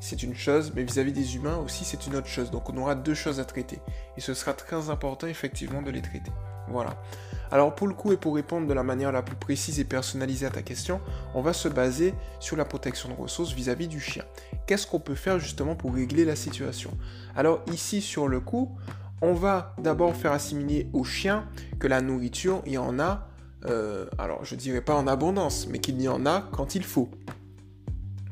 c'est 0.01 0.23
une 0.23 0.35
chose, 0.35 0.73
mais 0.77 0.83
vis-à-vis 0.83 1.13
-vis 1.13 1.15
des 1.15 1.37
humains 1.37 1.57
aussi, 1.57 1.87
c'est 1.87 2.07
une 2.07 2.17
autre 2.17 2.29
chose. 2.29 2.51
Donc 2.51 2.69
on 2.69 2.77
aura 2.77 2.95
deux 2.95 3.15
choses 3.15 3.41
à 3.41 3.47
traiter. 3.47 3.81
Et 4.19 4.21
ce 4.21 4.35
sera 4.35 4.53
très 4.53 4.91
important 4.91 5.27
effectivement 5.27 5.81
de 5.81 5.91
les 5.91 6.03
traiter. 6.03 6.33
Voilà. 6.69 7.03
Alors 7.51 7.75
pour 7.75 7.87
le 7.87 7.95
coup 7.95 8.13
et 8.13 8.17
pour 8.17 8.35
répondre 8.35 8.67
de 8.67 8.73
la 8.73 8.83
manière 8.83 9.13
la 9.13 9.23
plus 9.23 9.37
précise 9.37 9.79
et 9.81 9.85
personnalisée 9.85 10.47
à 10.47 10.51
ta 10.51 10.63
question, 10.63 11.01
on 11.35 11.43
va 11.43 11.53
se 11.53 11.69
baser 11.69 12.15
sur 12.41 12.57
la 12.57 12.65
protection 12.65 13.09
de 13.09 13.15
ressources 13.15 13.53
vis-à-vis 13.53 13.89
du 13.89 14.01
chien. 14.01 14.25
Qu'est-ce 14.67 14.87
qu'on 14.87 15.01
peut 15.01 15.15
faire 15.15 15.39
justement 15.39 15.77
pour 15.77 15.95
régler 15.95 16.25
la 16.25 16.37
situation? 16.37 16.91
Alors 17.37 17.63
ici 17.73 18.01
sur 18.01 18.29
le 18.29 18.41
coup, 18.41 18.77
on 19.23 19.35
va 19.35 19.75
d'abord 19.79 20.15
faire 20.15 20.33
assimiler 20.33 20.89
au 20.93 21.05
chien 21.05 21.47
que 21.79 21.87
la 21.87 22.01
nourriture, 22.01 22.63
il 22.67 22.73
y 22.73 22.79
en 22.79 22.99
a, 22.99 23.29
euh, 23.67 24.07
alors 24.19 24.45
je 24.45 24.55
dirais 24.55 24.81
pas 24.81 24.95
en 24.95 25.07
abondance, 25.07 25.67
mais 25.71 25.79
qu'il 25.79 26.01
y 26.01 26.09
en 26.09 26.27
a 26.27 26.49
quand 26.53 26.75
il 26.75 26.85
faut. 26.85 27.09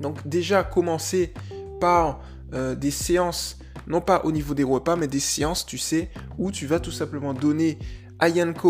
Donc 0.00 0.26
déjà 0.26 0.64
commencer 0.64 1.32
par 1.80 2.20
euh, 2.54 2.74
des 2.74 2.90
séances 2.90 3.58
non 3.86 4.00
pas 4.00 4.22
au 4.24 4.32
niveau 4.32 4.54
des 4.54 4.62
repas, 4.62 4.96
mais 4.96 5.08
des 5.08 5.20
séances, 5.20 5.66
tu 5.66 5.78
sais, 5.78 6.10
où 6.38 6.50
tu 6.50 6.66
vas 6.66 6.80
tout 6.80 6.90
simplement 6.90 7.34
donner 7.34 7.78
à 8.22 8.28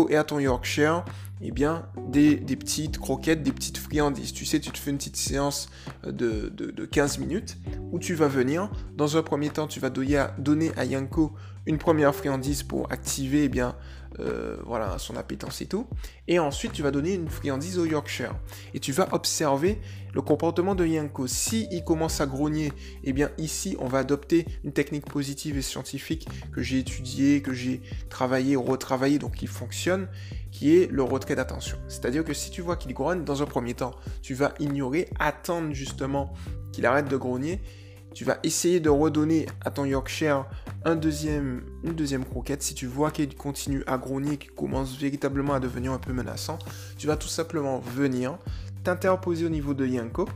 et 0.09 0.15
à 0.15 0.23
ton 0.23 0.39
Yorkshire, 0.39 1.05
eh 1.43 1.51
bien, 1.51 1.85
des, 2.07 2.37
petites 2.37 2.97
croquettes, 2.97 3.43
des 3.43 3.51
petites 3.51 3.77
friandises. 3.77 4.33
Tu 4.33 4.45
sais, 4.45 4.59
tu 4.59 4.71
te 4.71 4.79
fais 4.79 4.89
une 4.89 4.97
petite 4.97 5.15
séance 5.15 5.69
de, 6.03 6.51
15 6.91 7.19
minutes 7.19 7.57
où 7.93 7.99
tu 7.99 8.15
vas 8.15 8.27
venir. 8.27 8.69
Dans 8.97 9.15
un 9.17 9.21
premier 9.21 9.49
temps, 9.49 9.67
tu 9.67 9.79
vas 9.79 9.91
donner 9.91 10.71
à, 10.75 10.83
Yanko 10.83 11.31
une 11.67 11.77
première 11.77 12.13
friandise 12.13 12.63
pour 12.63 12.91
activer 12.91 13.43
eh 13.43 13.49
bien, 13.49 13.75
euh, 14.19 14.57
voilà, 14.65 14.97
son 14.97 15.15
appétence 15.15 15.61
et 15.61 15.67
tout. 15.67 15.87
Et 16.27 16.39
ensuite, 16.39 16.73
tu 16.73 16.81
vas 16.81 16.89
donner 16.89 17.13
une 17.13 17.29
friandise 17.29 17.77
au 17.77 17.85
Yorkshire. 17.85 18.33
Et 18.73 18.79
tu 18.79 18.91
vas 18.91 19.07
observer 19.13 19.79
le 20.11 20.21
comportement 20.23 20.73
de 20.73 20.85
Yanko. 20.85 21.27
Si 21.27 21.67
il 21.71 21.83
commence 21.83 22.19
à 22.19 22.25
grogner, 22.25 22.73
eh 23.03 23.13
bien 23.13 23.29
ici, 23.37 23.77
on 23.79 23.85
va 23.85 23.99
adopter 23.99 24.47
une 24.63 24.73
technique 24.73 25.05
positive 25.05 25.55
et 25.57 25.61
scientifique 25.61 26.27
que 26.51 26.63
j'ai 26.63 26.79
étudiée, 26.79 27.43
que 27.43 27.53
j'ai 27.53 27.83
travaillé, 28.09 28.55
retravaillé, 28.55 29.19
donc 29.19 29.35
qui 29.35 29.47
fonctionne, 29.47 30.07
qui 30.51 30.75
est 30.75 30.91
le 30.91 31.03
retrait 31.03 31.35
d'attention. 31.35 31.77
C'est-à-dire 31.87 32.23
que 32.23 32.33
si 32.33 32.49
tu 32.49 32.61
vois 32.61 32.75
qu'il 32.75 32.93
grogne, 32.95 33.23
dans 33.23 33.43
un 33.43 33.47
premier 33.47 33.75
temps, 33.75 33.93
tu 34.23 34.33
vas 34.33 34.55
ignorer, 34.59 35.09
attendre 35.19 35.73
justement 35.73 36.33
qu'il 36.71 36.87
arrête 36.87 37.07
de 37.07 37.17
grogner 37.17 37.61
tu 38.13 38.25
vas 38.25 38.37
essayer 38.43 38.79
de 38.79 38.89
redonner 38.89 39.47
à 39.65 39.71
ton 39.71 39.85
Yorkshire 39.85 40.45
un 40.85 40.95
deuxième, 40.95 41.63
une 41.83 41.93
deuxième 41.93 42.25
croquette. 42.25 42.61
Si 42.61 42.73
tu 42.73 42.87
vois 42.87 43.11
qu'il 43.11 43.35
continue 43.35 43.83
à 43.87 43.97
grogner, 43.97 44.37
qu'il 44.37 44.51
commence 44.51 44.97
véritablement 44.97 45.53
à 45.53 45.59
devenir 45.59 45.91
un 45.91 45.99
peu 45.99 46.13
menaçant, 46.13 46.59
tu 46.97 47.07
vas 47.07 47.17
tout 47.17 47.27
simplement 47.27 47.79
venir 47.79 48.37
t'interposer 48.83 49.45
au 49.45 49.49
niveau 49.49 49.73
de 49.73 49.85
Yanko 49.85 50.27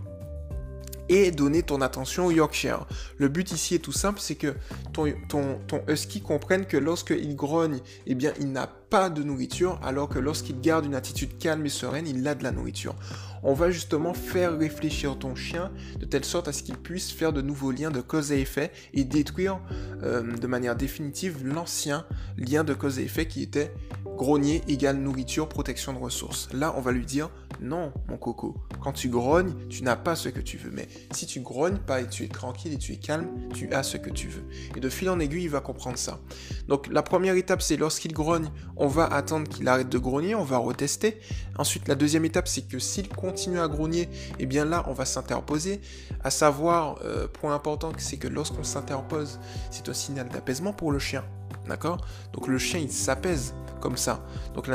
et 1.09 1.31
donner 1.31 1.63
ton 1.63 1.81
attention 1.81 2.27
au 2.27 2.31
Yorkshire. 2.31 2.85
Le 3.17 3.27
but 3.27 3.51
ici 3.51 3.75
est 3.75 3.79
tout 3.79 3.91
simple, 3.91 4.19
c'est 4.19 4.35
que 4.35 4.55
ton, 4.93 5.59
husky 5.87 6.21
comprenne 6.21 6.65
que 6.65 6.77
lorsqu'il 6.77 7.35
grogne, 7.35 7.79
eh 8.05 8.15
bien, 8.15 8.33
il 8.39 8.51
n'a 8.51 8.67
pas 8.67 9.09
de 9.09 9.23
nourriture, 9.23 9.79
alors 9.83 10.07
que 10.07 10.19
lorsqu'il 10.19 10.61
garde 10.61 10.85
une 10.85 10.95
attitude 10.95 11.37
calme 11.37 11.65
et 11.65 11.69
sereine, 11.69 12.07
il 12.07 12.25
a 12.27 12.35
de 12.35 12.43
la 12.43 12.51
nourriture. 12.51 12.95
On 13.43 13.53
va 13.53 13.69
justement 13.69 14.13
faire 14.13 14.57
réfléchir 14.57 15.17
ton 15.17 15.35
chien 15.35 15.71
de 15.99 16.05
telle 16.05 16.25
sorte 16.25 16.47
à 16.47 16.53
ce 16.53 16.63
qu'il 16.63 16.77
puisse 16.77 17.11
faire 17.11 17.33
de 17.33 17.41
nouveaux 17.41 17.71
liens 17.71 17.91
de 17.91 18.01
cause 18.01 18.31
et 18.31 18.41
effet 18.41 18.71
et 18.93 19.03
détruire 19.03 19.59
euh, 20.03 20.35
de 20.35 20.47
manière 20.47 20.75
définitive 20.75 21.45
l'ancien 21.45 22.05
lien 22.37 22.63
de 22.63 22.73
cause 22.73 22.99
et 22.99 23.03
effet 23.03 23.27
qui 23.27 23.43
était 23.43 23.71
grogner 24.17 24.63
égale 24.67 24.97
nourriture, 24.97 25.47
protection 25.47 25.93
de 25.93 25.99
ressources. 25.99 26.49
Là, 26.53 26.73
on 26.77 26.81
va 26.81 26.91
lui 26.91 27.05
dire 27.05 27.29
non, 27.61 27.91
mon 28.07 28.17
coco. 28.17 28.55
Quand 28.81 28.93
tu 28.93 29.09
grognes, 29.09 29.53
tu 29.69 29.83
n'as 29.83 29.95
pas 29.95 30.15
ce 30.15 30.29
que 30.29 30.39
tu 30.39 30.57
veux. 30.57 30.71
Mais 30.71 30.87
si 31.11 31.25
tu 31.25 31.39
grognes 31.39 31.77
pas 31.77 32.01
et 32.01 32.07
tu 32.07 32.23
es 32.23 32.27
tranquille 32.27 32.73
et 32.73 32.77
tu 32.77 32.93
es 32.93 32.97
calme, 32.97 33.27
tu 33.53 33.71
as 33.73 33.83
ce 33.83 33.97
que 33.97 34.09
tu 34.09 34.27
veux. 34.27 34.43
Et 34.75 34.79
de 34.79 34.89
fil 34.89 35.09
en 35.09 35.19
aiguille, 35.19 35.43
il 35.43 35.49
va 35.49 35.61
comprendre 35.61 35.97
ça. 35.97 36.19
Donc 36.67 36.87
la 36.91 37.03
première 37.03 37.35
étape, 37.35 37.61
c'est 37.61 37.77
lorsqu'il 37.77 38.13
grogne, 38.13 38.49
on 38.75 38.87
va 38.87 39.05
attendre 39.05 39.47
qu'il 39.47 39.67
arrête 39.67 39.89
de 39.89 39.97
grogner, 39.97 40.35
on 40.35 40.43
va 40.43 40.57
retester. 40.57 41.19
Ensuite, 41.57 41.87
la 41.87 41.95
deuxième 41.95 42.25
étape, 42.25 42.47
c'est 42.47 42.67
que 42.67 42.79
s'il 42.79 43.09
continue 43.09 43.59
à 43.59 43.67
grogner, 43.67 44.01
et 44.01 44.09
eh 44.39 44.45
bien 44.45 44.65
là, 44.65 44.83
on 44.87 44.93
va 44.93 45.05
s'interposer. 45.05 45.81
À 46.23 46.29
savoir, 46.29 46.99
euh, 47.03 47.27
point 47.27 47.53
important, 47.53 47.91
c'est 47.97 48.17
que 48.17 48.27
lorsqu'on 48.27 48.63
s'interpose, 48.63 49.39
c'est 49.71 49.89
un 49.89 49.93
signal 49.93 50.29
d'apaisement 50.29 50.73
pour 50.73 50.91
le 50.91 50.99
chien. 50.99 51.23
D'accord? 51.67 51.97
Donc 52.33 52.47
le 52.47 52.57
chien, 52.57 52.79
il 52.79 52.91
s'apaise 52.91 53.53
comme 53.81 53.97
ça. 53.97 54.25
Donc 54.55 54.69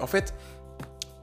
En 0.00 0.06
fait, 0.06 0.34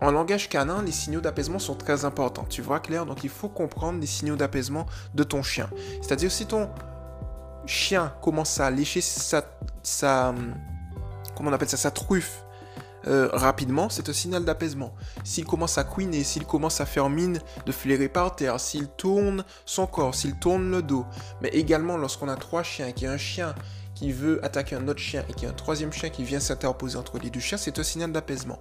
en 0.03 0.11
langage 0.11 0.49
canin, 0.49 0.83
les 0.83 0.91
signaux 0.91 1.21
d'apaisement 1.21 1.59
sont 1.59 1.75
très 1.75 2.03
importants. 2.03 2.45
Tu 2.49 2.61
vois 2.61 2.79
clair 2.79 3.05
Donc 3.05 3.23
il 3.23 3.29
faut 3.29 3.47
comprendre 3.47 3.99
les 3.99 4.07
signaux 4.07 4.35
d'apaisement 4.35 4.85
de 5.15 5.23
ton 5.23 5.41
chien. 5.41 5.69
C'est-à-dire 6.01 6.31
si 6.31 6.45
ton 6.45 6.69
chien 7.65 8.13
commence 8.21 8.59
à 8.59 8.69
lécher 8.69 8.99
sa, 8.99 9.43
sa 9.81 10.35
comment 11.35 11.49
on 11.49 11.53
appelle 11.53 11.69
ça, 11.69 11.77
sa 11.77 11.91
truffe 11.91 12.43
euh, 13.07 13.29
rapidement, 13.33 13.89
c'est 13.89 14.07
un 14.07 14.13
signal 14.13 14.45
d'apaisement. 14.45 14.93
S'il 15.23 15.45
commence 15.45 15.77
à 15.77 15.83
couiner, 15.83 16.23
s'il 16.23 16.45
commence 16.45 16.79
à 16.79 16.85
faire 16.85 17.09
mine 17.09 17.39
de 17.65 17.71
flairer 17.71 18.07
par 18.07 18.35
terre, 18.35 18.59
s'il 18.59 18.87
tourne 18.87 19.43
son 19.65 19.87
corps, 19.87 20.15
s'il 20.15 20.35
tourne 20.35 20.71
le 20.71 20.81
dos, 20.81 21.05
mais 21.41 21.49
également 21.49 21.97
lorsqu'on 21.97 22.29
a 22.29 22.37
trois 22.37 22.63
chiens, 22.63 22.93
qu'il 22.93 23.03
y 23.03 23.07
a 23.07 23.11
un 23.11 23.17
chien 23.17 23.55
qui 24.03 24.11
veut 24.11 24.43
attaquer 24.43 24.75
un 24.75 24.85
autre 24.89 24.99
chien 24.99 25.23
et 25.29 25.33
qu'il 25.33 25.43
y 25.43 25.45
a 25.45 25.51
un 25.51 25.53
troisième 25.53 25.93
chien 25.93 26.09
qui 26.09 26.25
vient 26.25 26.41
s'interposer 26.41 26.97
entre 26.97 27.19
les 27.19 27.29
deux 27.29 27.39
chiens, 27.39 27.57
c'est 27.57 27.79
un 27.79 27.83
signal 27.83 28.11
d'apaisement. 28.11 28.59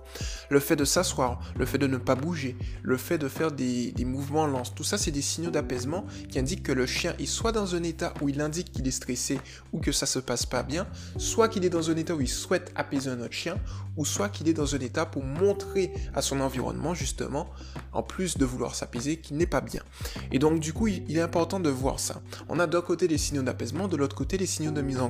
Le 0.50 0.60
fait 0.60 0.76
de 0.76 0.84
s'asseoir, 0.84 1.40
le 1.58 1.66
fait 1.66 1.78
de 1.78 1.88
ne 1.88 1.96
pas 1.96 2.14
bouger, 2.14 2.56
le 2.82 2.96
fait 2.96 3.18
de 3.18 3.26
faire 3.26 3.50
des, 3.50 3.92
mouvements 4.04 4.46
lents, 4.46 4.62
tout 4.62 4.84
ça 4.84 4.98
c'est 4.98 5.10
des 5.10 5.20
signaux 5.20 5.50
d'apaisement 5.50 6.06
qui 6.30 6.38
indiquent 6.38 6.62
que 6.62 6.70
le 6.70 6.86
chien 6.86 7.16
est 7.18 7.26
soit 7.26 7.50
dans 7.50 7.74
un 7.74 7.82
état 7.82 8.14
où 8.20 8.28
il 8.28 8.40
indique 8.40 8.70
qu'il 8.70 8.86
est 8.86 8.92
stressé 8.92 9.40
ou 9.72 9.80
que 9.80 9.90
ça 9.90 10.06
se 10.06 10.20
passe 10.20 10.46
pas 10.46 10.62
bien, 10.62 10.86
soit 11.16 11.48
qu'il 11.48 11.64
est 11.64 11.70
dans 11.70 11.90
un 11.90 11.96
état 11.96 12.14
où 12.14 12.20
il 12.20 12.28
souhaite 12.28 12.70
apaiser 12.76 13.10
un 13.10 13.18
autre 13.18 13.32
chien, 13.32 13.58
ou 13.96 14.04
soit 14.04 14.28
qu'il 14.28 14.48
est 14.48 14.54
dans 14.54 14.76
un 14.76 14.78
état 14.78 15.06
pour 15.06 15.24
montrer 15.24 15.92
à 16.14 16.22
son 16.22 16.38
environnement 16.38 16.94
justement, 16.94 17.48
en 17.92 18.04
plus 18.04 18.38
de 18.38 18.44
vouloir 18.44 18.76
s'apaiser, 18.76 19.16
qu'il 19.16 19.38
n'est 19.38 19.46
pas 19.46 19.60
bien. 19.60 19.82
Et 20.30 20.38
donc 20.38 20.60
du 20.60 20.72
coup 20.72 20.86
il 20.86 21.16
est 21.16 21.20
important 21.20 21.58
de 21.58 21.68
voir 21.68 21.98
ça. 21.98 22.22
On 22.48 22.60
a 22.60 22.68
d'un 22.68 22.80
côté 22.80 23.08
les 23.08 23.18
signaux 23.18 23.42
d'apaisement, 23.42 23.88
de 23.88 23.96
l'autre 23.96 24.14
côté 24.14 24.38
les 24.38 24.46
signaux 24.46 24.70
de 24.70 24.82
mise 24.82 25.00
en 25.00 25.08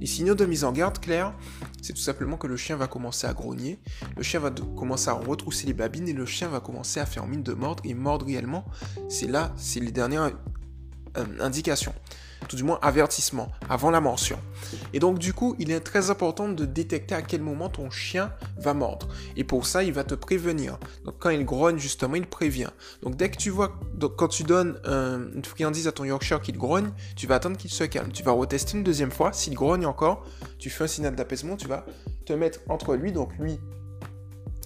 Les 0.00 0.06
signaux 0.06 0.34
de 0.34 0.44
mise 0.44 0.64
en 0.64 0.72
garde 0.72 0.98
clairs, 0.98 1.34
c'est 1.82 1.92
tout 1.92 2.00
simplement 2.00 2.36
que 2.36 2.46
le 2.46 2.56
chien 2.56 2.76
va 2.76 2.86
commencer 2.86 3.26
à 3.26 3.32
grogner, 3.32 3.78
le 4.16 4.22
chien 4.22 4.40
va 4.40 4.50
commencer 4.50 5.08
à 5.08 5.14
retrousser 5.14 5.66
les 5.66 5.72
babines 5.72 6.08
et 6.08 6.12
le 6.12 6.26
chien 6.26 6.48
va 6.48 6.60
commencer 6.60 7.00
à 7.00 7.06
faire 7.06 7.26
mine 7.26 7.42
de 7.42 7.52
mordre 7.52 7.82
et 7.86 7.94
mordre 7.94 8.26
réellement. 8.26 8.64
C'est 9.08 9.28
là, 9.28 9.52
c'est 9.56 9.80
les 9.80 9.92
dernières 9.92 10.32
euh, 11.16 11.24
indications 11.40 11.94
tout 12.46 12.56
du 12.56 12.62
moins 12.62 12.78
avertissement, 12.82 13.50
avant 13.68 13.90
la 13.90 14.00
mention. 14.00 14.38
Et 14.92 15.00
donc 15.00 15.18
du 15.18 15.32
coup, 15.32 15.56
il 15.58 15.70
est 15.70 15.80
très 15.80 16.10
important 16.10 16.48
de 16.48 16.64
détecter 16.64 17.14
à 17.14 17.22
quel 17.22 17.42
moment 17.42 17.68
ton 17.68 17.90
chien 17.90 18.32
va 18.56 18.74
mordre. 18.74 19.08
Et 19.36 19.44
pour 19.44 19.66
ça, 19.66 19.82
il 19.82 19.92
va 19.92 20.04
te 20.04 20.14
prévenir. 20.14 20.78
Donc 21.04 21.16
quand 21.18 21.30
il 21.30 21.44
grogne, 21.44 21.78
justement, 21.78 22.14
il 22.14 22.26
prévient. 22.26 22.70
Donc 23.02 23.16
dès 23.16 23.30
que 23.30 23.36
tu 23.36 23.50
vois, 23.50 23.78
quand 24.16 24.28
tu 24.28 24.44
donnes 24.44 24.80
une 24.84 25.44
friandise 25.44 25.88
à 25.88 25.92
ton 25.92 26.04
Yorkshire 26.04 26.40
qu'il 26.40 26.56
grogne, 26.56 26.90
tu 27.16 27.26
vas 27.26 27.36
attendre 27.36 27.56
qu'il 27.56 27.70
se 27.70 27.84
calme. 27.84 28.12
Tu 28.12 28.22
vas 28.22 28.32
retester 28.32 28.76
une 28.76 28.84
deuxième 28.84 29.10
fois. 29.10 29.32
S'il 29.32 29.54
grogne 29.54 29.86
encore, 29.86 30.24
tu 30.58 30.70
fais 30.70 30.84
un 30.84 30.88
signal 30.88 31.16
d'apaisement, 31.16 31.56
tu 31.56 31.68
vas 31.68 31.84
te 32.24 32.32
mettre 32.32 32.60
entre 32.68 32.94
lui, 32.94 33.12
donc 33.12 33.30
lui, 33.38 33.58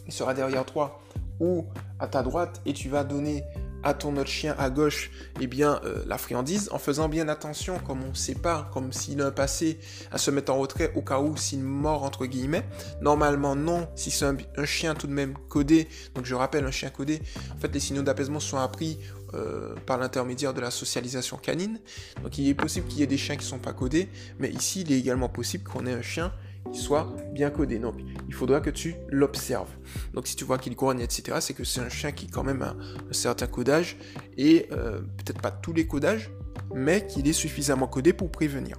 il 0.06 0.12
sera 0.12 0.34
derrière 0.34 0.64
toi 0.64 1.00
ou 1.40 1.66
à 1.98 2.06
ta 2.06 2.22
droite, 2.22 2.60
et 2.66 2.72
tu 2.72 2.88
vas 2.88 3.04
donner 3.04 3.42
à 3.82 3.94
ton 3.94 4.16
autre 4.16 4.30
chien 4.30 4.54
à 4.58 4.70
gauche 4.70 5.10
eh 5.40 5.46
bien, 5.46 5.80
euh, 5.84 6.02
la 6.06 6.18
friandise, 6.18 6.68
en 6.72 6.78
faisant 6.78 7.08
bien 7.08 7.28
attention, 7.28 7.78
comme 7.80 8.00
on 8.02 8.12
pas, 8.40 8.70
comme 8.72 8.92
s'il 8.92 9.20
a 9.20 9.26
un 9.26 9.30
passé, 9.30 9.78
à 10.10 10.18
se 10.18 10.30
mettre 10.30 10.52
en 10.52 10.58
retrait 10.58 10.92
au 10.94 11.02
cas 11.02 11.20
où 11.20 11.36
s'il 11.36 11.60
mord 11.60 12.04
entre 12.04 12.26
guillemets. 12.26 12.64
Normalement 13.00 13.56
non, 13.56 13.88
si 13.94 14.10
c'est 14.10 14.24
un, 14.24 14.64
chien 14.64 14.94
tout 14.94 15.06
de 15.06 15.12
même 15.12 15.34
codé, 15.48 15.88
donc 16.14 16.24
je 16.24 16.34
rappelle 16.34 16.64
un 16.64 16.70
chien 16.70 16.90
codé, 16.90 17.20
en 17.54 17.58
fait 17.58 17.72
les 17.72 17.80
signaux 17.80 18.02
d'apaisement 18.02 18.40
sont 18.40 18.58
appris 18.58 18.98
euh, 19.34 19.74
par 19.86 19.98
l'intermédiaire 19.98 20.54
de 20.54 20.60
la 20.60 20.70
socialisation 20.70 21.36
canine. 21.36 21.80
Donc 22.22 22.38
il 22.38 22.48
est 22.48 22.54
possible 22.54 22.86
qu'il 22.86 23.00
y 23.00 23.02
ait 23.02 23.06
des 23.06 23.18
chiens 23.18 23.36
qui 23.36 23.44
ne 23.44 23.50
sont 23.50 23.58
pas 23.58 23.72
codés, 23.72 24.08
mais 24.38 24.50
ici 24.50 24.82
il 24.82 24.92
est 24.92 24.98
également 24.98 25.28
possible 25.28 25.64
qu'on 25.64 25.86
ait 25.86 25.92
un 25.92 26.02
chien 26.02 26.32
soit 26.70 27.14
bien 27.32 27.50
codé. 27.50 27.78
Donc, 27.78 27.94
il 28.28 28.34
faudra 28.34 28.60
que 28.60 28.70
tu 28.70 28.94
l'observes. 29.08 29.70
Donc, 30.14 30.26
si 30.26 30.36
tu 30.36 30.44
vois 30.44 30.58
qu'il 30.58 30.74
grogne, 30.74 31.00
etc., 31.00 31.38
c'est 31.40 31.54
que 31.54 31.64
c'est 31.64 31.80
un 31.80 31.88
chien 31.88 32.12
qui 32.12 32.28
quand 32.28 32.44
même 32.44 32.62
a 32.62 32.76
un 33.10 33.12
certain 33.12 33.46
codage 33.46 33.96
et 34.36 34.68
euh, 34.72 35.00
peut-être 35.00 35.40
pas 35.40 35.50
tous 35.50 35.72
les 35.72 35.86
codages, 35.86 36.30
mais 36.74 37.06
qu'il 37.06 37.26
est 37.28 37.32
suffisamment 37.32 37.86
codé 37.86 38.12
pour 38.12 38.30
prévenir. 38.30 38.78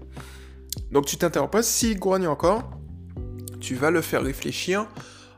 Donc, 0.92 1.06
tu 1.06 1.18
t'interposes. 1.18 1.66
S'il 1.66 2.00
grogne 2.00 2.28
encore, 2.28 2.72
tu 3.60 3.76
vas 3.76 3.92
le 3.92 4.02
faire 4.02 4.24
réfléchir 4.24 4.88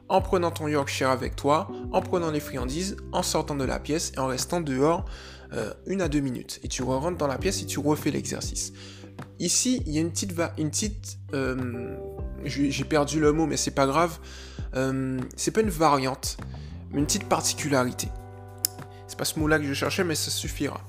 en 0.08 0.22
prenant 0.22 0.52
ton 0.52 0.68
Yorkshire 0.68 1.10
avec 1.10 1.36
toi, 1.36 1.68
en 1.92 2.02
prenant 2.02 2.32
les 2.32 2.40
friandises, 2.40 2.96
en 3.12 3.24
sortant 3.24 3.56
de 3.56 3.64
la 3.64 3.80
pièce 3.80 4.12
et 4.16 4.20
en 4.20 4.28
restant 4.28 4.62
dehors 4.62 5.06
euh, 5.54 5.74
une 5.88 6.02
à 6.02 6.08
deux 6.08 6.20
minutes. 6.20 6.60
Et 6.64 6.68
tu 6.68 6.84
rentres 6.84 7.18
dans 7.18 7.28
la 7.28 7.38
pièce 7.38 7.62
et 7.62 7.66
tu 7.66 7.80
refais 7.80 8.12
l'exercice. 8.12 8.74
Ici, 9.40 9.82
il 9.86 9.94
y 9.94 9.98
a 9.98 10.02
une 10.02 10.12
petite, 10.12 10.34
une 10.58 10.70
petite 10.70 11.18
euh, 11.34 11.98
j'ai 12.46 12.84
perdu 12.84 13.20
le 13.20 13.32
mot, 13.32 13.46
mais 13.46 13.58
c'est 13.58 13.72
pas 13.72 13.88
grave. 13.88 14.20
Euh, 14.76 15.20
c'est 15.36 15.52
pas 15.52 15.62
une 15.62 15.70
variante, 15.70 16.38
mais 16.92 17.00
une 17.00 17.06
petite 17.06 17.28
particularité. 17.28 18.10
C'est 19.08 19.18
pas 19.18 19.26
ce 19.26 19.40
mot-là 19.40 19.60
que 19.60 19.66
je 19.66 19.74
cherchais, 19.74 20.04
mais 20.04 20.16
ça 20.16 20.32
suffira. 20.32 20.82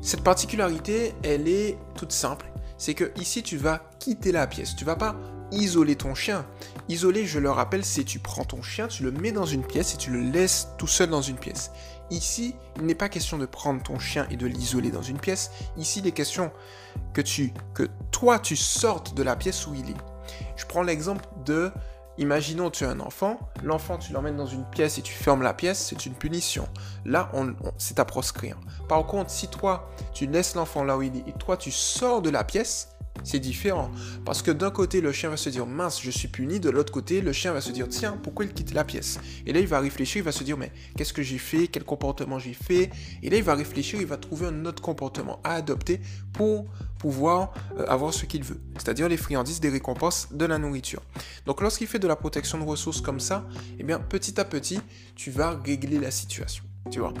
Cette 0.00 0.22
particularité, 0.22 1.14
elle 1.22 1.48
est 1.48 1.78
toute 1.96 2.12
simple. 2.12 2.46
C'est 2.78 2.94
que 2.94 3.12
ici, 3.16 3.42
tu 3.42 3.56
vas 3.56 3.90
quitter 3.98 4.32
la 4.32 4.46
pièce. 4.46 4.74
Tu 4.74 4.84
vas 4.84 4.96
pas 4.96 5.16
isoler 5.52 5.96
ton 5.96 6.14
chien. 6.14 6.46
Isoler, 6.88 7.26
je 7.26 7.38
le 7.38 7.50
rappelle, 7.50 7.84
c'est 7.84 8.04
tu 8.04 8.18
prends 8.18 8.44
ton 8.44 8.62
chien, 8.62 8.88
tu 8.88 9.02
le 9.02 9.12
mets 9.12 9.32
dans 9.32 9.44
une 9.44 9.64
pièce 9.64 9.94
et 9.94 9.96
tu 9.98 10.10
le 10.10 10.20
laisses 10.20 10.68
tout 10.78 10.86
seul 10.86 11.10
dans 11.10 11.22
une 11.22 11.36
pièce. 11.36 11.70
Ici, 12.10 12.54
il 12.76 12.86
n'est 12.86 12.94
pas 12.94 13.08
question 13.08 13.38
de 13.38 13.46
prendre 13.46 13.82
ton 13.82 13.98
chien 13.98 14.26
et 14.30 14.36
de 14.36 14.46
l'isoler 14.46 14.90
dans 14.90 15.02
une 15.02 15.18
pièce. 15.18 15.50
Ici, 15.76 16.00
il 16.00 16.06
est 16.06 16.12
question 16.12 16.50
que 17.14 17.22
toi, 18.10 18.38
tu 18.38 18.56
sortes 18.56 19.14
de 19.14 19.22
la 19.22 19.36
pièce 19.36 19.66
où 19.66 19.74
il 19.74 19.90
est. 19.90 20.11
Je 20.56 20.66
prends 20.66 20.82
l'exemple 20.82 21.24
de, 21.44 21.72
imaginons 22.18 22.70
tu 22.70 22.84
as 22.84 22.90
un 22.90 23.00
enfant, 23.00 23.38
l'enfant 23.62 23.98
tu 23.98 24.12
l'emmènes 24.12 24.36
dans 24.36 24.46
une 24.46 24.64
pièce 24.64 24.98
et 24.98 25.02
tu 25.02 25.12
fermes 25.12 25.42
la 25.42 25.54
pièce, 25.54 25.86
c'est 25.86 26.06
une 26.06 26.14
punition. 26.14 26.68
Là, 27.04 27.30
on, 27.32 27.54
c'est 27.78 27.98
à 27.98 28.04
proscrire. 28.04 28.58
Par 28.88 29.04
contre, 29.06 29.30
si 29.30 29.48
toi 29.48 29.88
tu 30.12 30.26
laisses 30.26 30.54
l'enfant 30.54 30.84
là 30.84 30.96
où 30.96 31.02
il 31.02 31.16
est 31.16 31.28
et 31.28 31.32
toi 31.32 31.56
tu 31.56 31.70
sors 31.70 32.22
de 32.22 32.30
la 32.30 32.44
pièce, 32.44 32.91
C'est 33.24 33.38
différent. 33.38 33.90
Parce 34.24 34.42
que 34.42 34.50
d'un 34.50 34.70
côté, 34.70 35.00
le 35.00 35.12
chien 35.12 35.30
va 35.30 35.36
se 35.36 35.48
dire 35.48 35.66
mince, 35.66 36.02
je 36.02 36.10
suis 36.10 36.28
puni. 36.28 36.60
De 36.60 36.70
l'autre 36.70 36.92
côté, 36.92 37.20
le 37.20 37.32
chien 37.32 37.52
va 37.52 37.60
se 37.60 37.70
dire 37.70 37.88
tiens, 37.88 38.18
pourquoi 38.22 38.44
il 38.44 38.52
quitte 38.52 38.74
la 38.74 38.84
pièce? 38.84 39.20
Et 39.46 39.52
là, 39.52 39.60
il 39.60 39.66
va 39.66 39.80
réfléchir, 39.80 40.18
il 40.18 40.24
va 40.24 40.32
se 40.32 40.42
dire 40.42 40.58
mais 40.58 40.72
qu'est-ce 40.96 41.12
que 41.12 41.22
j'ai 41.22 41.38
fait? 41.38 41.68
Quel 41.68 41.84
comportement 41.84 42.38
j'ai 42.38 42.54
fait? 42.54 42.90
Et 43.22 43.30
là, 43.30 43.36
il 43.36 43.42
va 43.44 43.54
réfléchir, 43.54 44.00
il 44.00 44.06
va 44.06 44.16
trouver 44.16 44.46
un 44.46 44.64
autre 44.66 44.82
comportement 44.82 45.40
à 45.44 45.54
adopter 45.54 46.00
pour 46.32 46.66
pouvoir 46.98 47.52
euh, 47.78 47.84
avoir 47.86 48.14
ce 48.14 48.26
qu'il 48.26 48.44
veut. 48.44 48.60
C'est-à-dire 48.76 49.08
les 49.08 49.16
friandises, 49.16 49.60
des 49.60 49.70
récompenses, 49.70 50.28
de 50.32 50.44
la 50.44 50.58
nourriture. 50.58 51.02
Donc 51.46 51.60
lorsqu'il 51.60 51.86
fait 51.86 51.98
de 51.98 52.08
la 52.08 52.16
protection 52.16 52.58
de 52.58 52.64
ressources 52.64 53.00
comme 53.00 53.20
ça, 53.20 53.46
eh 53.78 53.82
bien 53.82 53.98
petit 53.98 54.40
à 54.40 54.44
petit, 54.44 54.80
tu 55.14 55.30
vas 55.30 55.60
régler 55.64 55.98
la 55.98 56.10
situation 56.10 56.64
tu 56.90 57.00
vois. 57.00 57.14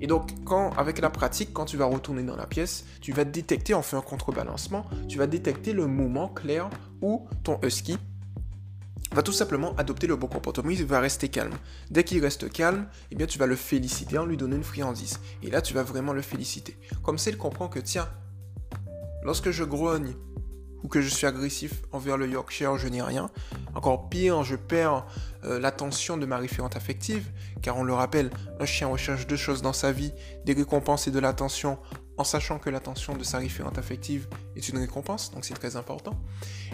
Et 0.00 0.06
donc, 0.06 0.30
avec 0.76 1.00
la 1.00 1.10
pratique, 1.10 1.52
quand 1.52 1.64
tu 1.64 1.76
vas 1.76 1.86
retourner 1.86 2.22
dans 2.22 2.36
la 2.36 2.46
pièce, 2.46 2.84
tu 3.00 3.12
vas 3.12 3.24
détecter, 3.24 3.74
en 3.74 3.82
fait 3.82 3.96
un 3.96 4.00
contrebalancement, 4.00 4.84
tu 5.08 5.18
vas 5.18 5.26
détecter 5.26 5.72
le 5.72 5.86
moment 5.86 6.28
clair 6.28 6.70
où 7.02 7.26
ton 7.42 7.58
husky 7.62 7.98
va 9.12 9.22
tout 9.22 9.32
simplement 9.32 9.74
adopter 9.76 10.06
le 10.06 10.16
bon 10.16 10.26
comportement, 10.26 10.70
il 10.70 10.84
va 10.84 11.00
rester 11.00 11.28
calme. 11.28 11.54
Dès 11.90 12.04
qu'il 12.04 12.22
reste 12.22 12.50
calme, 12.50 12.86
eh 13.10 13.14
bien 13.14 13.26
tu 13.26 13.38
vas 13.38 13.46
le 13.46 13.56
féliciter 13.56 14.18
en 14.18 14.26
lui 14.26 14.36
donnant 14.36 14.56
une 14.56 14.64
friandise. 14.64 15.18
Et 15.42 15.50
là, 15.50 15.62
tu 15.62 15.72
vas 15.72 15.82
vraiment 15.82 16.12
le 16.12 16.22
féliciter. 16.22 16.76
Comme 17.02 17.16
ça, 17.16 17.30
il 17.30 17.38
comprend 17.38 17.68
que, 17.68 17.78
tiens, 17.78 18.08
lorsque 19.24 19.50
je 19.50 19.64
grogne, 19.64 20.14
ou 20.82 20.88
que 20.88 21.00
je 21.00 21.08
suis 21.08 21.26
agressif 21.26 21.82
envers 21.92 22.16
le 22.16 22.28
Yorkshire, 22.28 22.76
je 22.78 22.88
n'ai 22.88 23.02
rien. 23.02 23.30
Encore 23.74 24.08
pire, 24.08 24.44
je 24.44 24.56
perds 24.56 25.06
euh, 25.44 25.58
l'attention 25.58 26.16
de 26.16 26.26
ma 26.26 26.38
référente 26.38 26.76
affective, 26.76 27.30
car 27.62 27.76
on 27.76 27.84
le 27.84 27.94
rappelle, 27.94 28.30
un 28.60 28.66
chien 28.66 28.88
recherche 28.88 29.26
deux 29.26 29.36
choses 29.36 29.62
dans 29.62 29.72
sa 29.72 29.92
vie, 29.92 30.12
des 30.44 30.52
récompenses 30.52 31.08
et 31.08 31.10
de 31.10 31.18
l'attention, 31.18 31.78
en 32.18 32.24
sachant 32.24 32.58
que 32.58 32.68
l'attention 32.68 33.16
de 33.16 33.22
sa 33.22 33.38
référente 33.38 33.78
affective 33.78 34.26
est 34.56 34.68
une 34.68 34.78
récompense, 34.78 35.30
donc 35.32 35.44
c'est 35.44 35.54
très 35.54 35.76
important. 35.76 36.20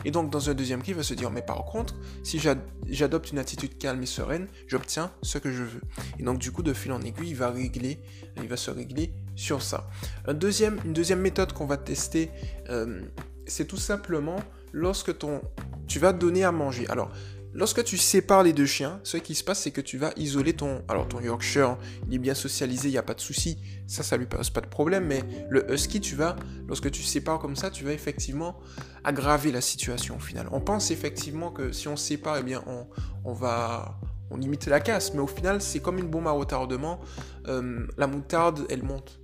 Et 0.06 0.10
donc 0.10 0.30
dans 0.30 0.48
un 0.48 0.54
deuxième 0.54 0.80
cas, 0.80 0.88
il 0.88 0.94
va 0.94 1.02
se 1.02 1.12
dire, 1.12 1.30
mais 1.30 1.42
par 1.42 1.64
contre, 1.66 1.94
si 2.22 2.40
j'adopte 2.88 3.30
une 3.30 3.38
attitude 3.38 3.76
calme 3.76 4.02
et 4.02 4.06
sereine, 4.06 4.48
j'obtiens 4.66 5.12
ce 5.22 5.36
que 5.36 5.52
je 5.52 5.62
veux. 5.62 5.82
Et 6.18 6.22
donc 6.22 6.38
du 6.38 6.50
coup, 6.50 6.62
de 6.62 6.72
fil 6.72 6.92
en 6.92 7.02
aiguille, 7.02 7.30
il 7.30 7.36
va 7.36 7.50
régler, 7.50 8.00
il 8.38 8.48
va 8.48 8.56
se 8.56 8.70
régler 8.70 9.12
sur 9.36 9.60
ça. 9.60 9.90
Un 10.26 10.34
deuxième, 10.34 10.80
une 10.86 10.94
deuxième 10.94 11.20
méthode 11.20 11.52
qu'on 11.52 11.66
va 11.66 11.76
tester, 11.76 12.30
euh, 12.70 13.02
c'est 13.46 13.66
tout 13.66 13.76
simplement 13.76 14.36
lorsque 14.72 15.16
ton, 15.18 15.40
tu 15.86 15.98
vas 15.98 16.12
donner 16.12 16.44
à 16.44 16.52
manger. 16.52 16.86
Alors, 16.88 17.10
lorsque 17.54 17.84
tu 17.84 17.96
sépares 17.96 18.42
les 18.42 18.52
deux 18.52 18.66
chiens, 18.66 19.00
ce 19.04 19.16
qui 19.16 19.34
se 19.34 19.44
passe, 19.44 19.60
c'est 19.60 19.70
que 19.70 19.80
tu 19.80 19.96
vas 19.96 20.12
isoler 20.16 20.52
ton, 20.52 20.82
alors 20.88 21.08
ton 21.08 21.20
Yorkshire, 21.20 21.78
il 22.08 22.14
est 22.14 22.18
bien 22.18 22.34
socialisé, 22.34 22.88
il 22.88 22.92
n'y 22.92 22.98
a 22.98 23.02
pas 23.02 23.14
de 23.14 23.20
souci, 23.20 23.58
ça, 23.86 24.02
ça 24.02 24.16
lui 24.16 24.26
pose 24.26 24.50
pas 24.50 24.60
de 24.60 24.66
problème, 24.66 25.06
mais 25.06 25.22
le 25.48 25.72
Husky, 25.72 26.00
tu 26.00 26.16
vas, 26.16 26.36
lorsque 26.66 26.90
tu 26.90 27.02
sépares 27.02 27.38
comme 27.38 27.56
ça, 27.56 27.70
tu 27.70 27.84
vas 27.84 27.92
effectivement 27.92 28.58
aggraver 29.04 29.52
la 29.52 29.60
situation 29.60 30.16
au 30.16 30.20
final. 30.20 30.48
On 30.50 30.60
pense 30.60 30.90
effectivement 30.90 31.50
que 31.50 31.72
si 31.72 31.88
on 31.88 31.96
sépare, 31.96 32.38
eh 32.38 32.42
bien, 32.42 32.62
on, 32.66 32.86
on 33.24 33.32
va, 33.32 34.00
on 34.30 34.36
limite 34.36 34.66
la 34.66 34.80
casse, 34.80 35.14
mais 35.14 35.20
au 35.20 35.26
final, 35.28 35.62
c'est 35.62 35.80
comme 35.80 35.98
une 35.98 36.08
bombe 36.08 36.26
à 36.26 36.32
retardement. 36.32 37.00
Euh, 37.46 37.86
la 37.96 38.06
moutarde, 38.08 38.66
elle 38.68 38.82
monte. 38.82 39.20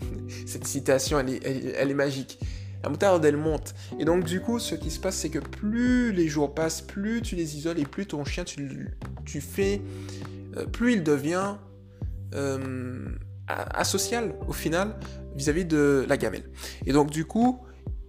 Cette 0.46 0.66
citation, 0.66 1.18
elle 1.20 1.40
elle 1.44 1.90
est 1.90 1.94
magique 1.94 2.40
la 2.82 2.88
moutarde 2.88 3.24
elle 3.24 3.36
monte. 3.36 3.74
Et 3.98 4.04
donc 4.04 4.24
du 4.24 4.40
coup, 4.40 4.58
ce 4.58 4.74
qui 4.74 4.90
se 4.90 5.00
passe, 5.00 5.16
c'est 5.16 5.30
que 5.30 5.38
plus 5.38 6.12
les 6.12 6.28
jours 6.28 6.54
passent, 6.54 6.80
plus 6.80 7.22
tu 7.22 7.36
les 7.36 7.56
isoles 7.56 7.78
et 7.78 7.84
plus 7.84 8.06
ton 8.06 8.24
chien, 8.24 8.44
tu, 8.44 9.40
fais, 9.40 9.82
euh, 10.56 10.66
plus 10.66 10.94
il 10.94 11.02
devient 11.02 11.54
euh, 12.34 13.08
asocial 13.46 14.34
au 14.46 14.52
final 14.52 14.94
vis-à-vis 15.34 15.64
-vis 15.64 15.68
de 15.68 16.06
la 16.08 16.16
gamelle. 16.16 16.44
Et 16.86 16.92
donc 16.92 17.10
du 17.10 17.24
coup, 17.24 17.60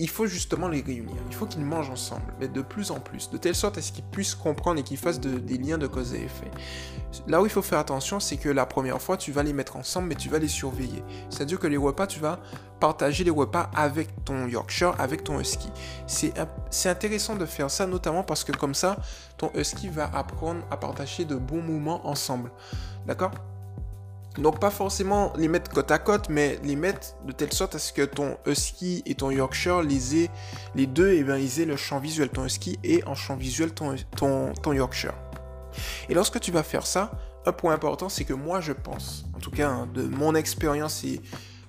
il 0.02 0.10
faut 0.10 0.28
justement 0.28 0.70
les 0.70 0.82
réunir. 0.82 1.18
Il 1.28 1.36
faut 1.36 1.46
qu'ils 1.46 1.66
mangent 1.66 1.90
ensemble, 1.90 2.34
mais 2.40 2.48
de 2.48 2.62
plus 2.62 2.90
en 2.90 3.02
plus, 3.02 3.30
de 3.30 3.38
telle 3.38 3.56
sorte 3.56 3.78
à 3.78 3.82
ce 3.82 3.92
qu'ils 3.92 4.06
puissent 4.06 4.34
comprendre 4.34 4.80
et 4.80 4.84
qu'ils 4.84 4.98
fassent 4.98 5.20
des 5.20 5.58
liens 5.58 5.78
de 5.78 5.88
cause 5.88 6.14
et 6.14 6.24
effet. 6.24 6.50
Là 7.28 7.42
où 7.42 7.46
il 7.46 7.52
faut 7.52 7.62
faire 7.62 7.80
attention, 7.80 8.22
c'est 8.22 8.38
que 8.38 8.48
la 8.48 8.66
première 8.66 9.02
fois, 9.02 9.18
tu 9.18 9.34
vas 9.34 9.44
les 9.44 9.52
mettre 9.52 9.76
ensemble, 9.76 10.08
mais 10.08 10.16
tu 10.16 10.30
vas 10.30 10.40
les 10.40 10.48
surveiller. 10.48 11.04
C'est-à-dire 11.30 11.60
que 11.60 11.68
les 11.68 11.76
repas, 11.76 12.08
tu 12.08 12.20
vas 12.20 12.40
partager 12.80 13.26
les 13.26 13.32
repas 13.32 13.70
avec 13.76 14.24
ton 14.24 14.48
Yorkshire, 14.48 14.96
avec 15.00 15.26
ton 15.26 15.42
Husky. 15.42 15.70
C'est 16.08 16.90
intéressant 16.90 17.36
de 17.36 17.46
faire 17.46 17.70
ça, 17.70 17.86
notamment 17.86 18.24
parce 18.24 18.46
que 18.46 18.54
comme 18.54 18.76
ça, 18.76 18.98
ton 19.38 19.52
Husky 19.54 19.90
va 19.90 20.10
apprendre 20.14 20.62
à 20.72 20.78
partager 20.78 21.26
de 21.26 21.36
bons 21.36 21.62
moments 21.62 22.08
ensemble. 22.08 22.52
D'accord? 23.06 23.32
Donc 24.40 24.60
pas 24.60 24.70
forcément 24.70 25.34
les 25.38 25.48
mettre 25.48 25.72
côte 25.72 25.92
à 25.92 26.00
côte, 26.00 26.30
mais 26.30 26.60
les 26.64 26.76
mettre 26.76 27.16
de 27.26 27.32
telle 27.32 27.54
sorte 27.54 27.76
à 27.76 27.80
ce 27.80 27.94
que 27.94 28.04
ton 28.04 28.38
husky 28.46 29.04
et 29.06 29.16
ton 29.16 29.32
Yorkshire 29.32 29.82
les 29.82 30.24
aient, 30.24 30.30
les 30.76 30.88
deux, 30.88 31.12
et 31.12 31.20
eh 31.20 31.24
bien, 31.24 31.38
ils 31.38 31.60
aient 31.60 31.66
le 31.66 31.76
champ 31.76 32.00
visuel 32.00 32.30
ton 32.30 32.46
husky 32.46 32.80
et 32.84 33.04
en 33.06 33.16
champ 33.16 33.36
visuel 33.36 33.72
ton, 33.72 34.74
Yorkshire. 34.74 35.16
Et 36.10 36.14
lorsque 36.14 36.40
tu 36.40 36.52
vas 36.52 36.64
faire 36.64 36.86
ça, 36.86 37.12
un 37.46 37.52
point 37.52 37.74
important, 37.74 38.10
c'est 38.10 38.26
que 38.26 38.34
moi 38.34 38.62
je 38.62 38.74
pense, 38.74 39.26
en 39.36 39.40
tout 39.40 39.52
cas 39.52 39.70
hein, 39.70 39.90
de 39.94 40.04
mon 40.04 40.36
expérience 40.36 41.04
et 41.04 41.22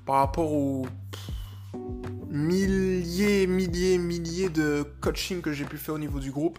par 0.04 0.16
rapport 0.16 0.52
aux 0.52 0.86
milliers, 2.28 3.46
milliers, 3.46 3.98
milliers 3.98 4.48
de 4.48 4.84
coaching 5.00 5.40
que 5.40 5.52
j'ai 5.52 5.64
pu 5.64 5.76
faire 5.76 5.94
au 5.94 5.98
niveau 5.98 6.18
du 6.18 6.30
groupe, 6.30 6.58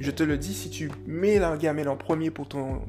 je 0.00 0.10
te 0.10 0.22
le 0.22 0.38
dis, 0.38 0.54
si 0.54 0.70
tu 0.70 0.90
mets 1.06 1.38
la 1.38 1.56
gamelle 1.56 1.88
en 1.88 1.96
premier 1.96 2.30
pour 2.30 2.48
ton 2.48 2.82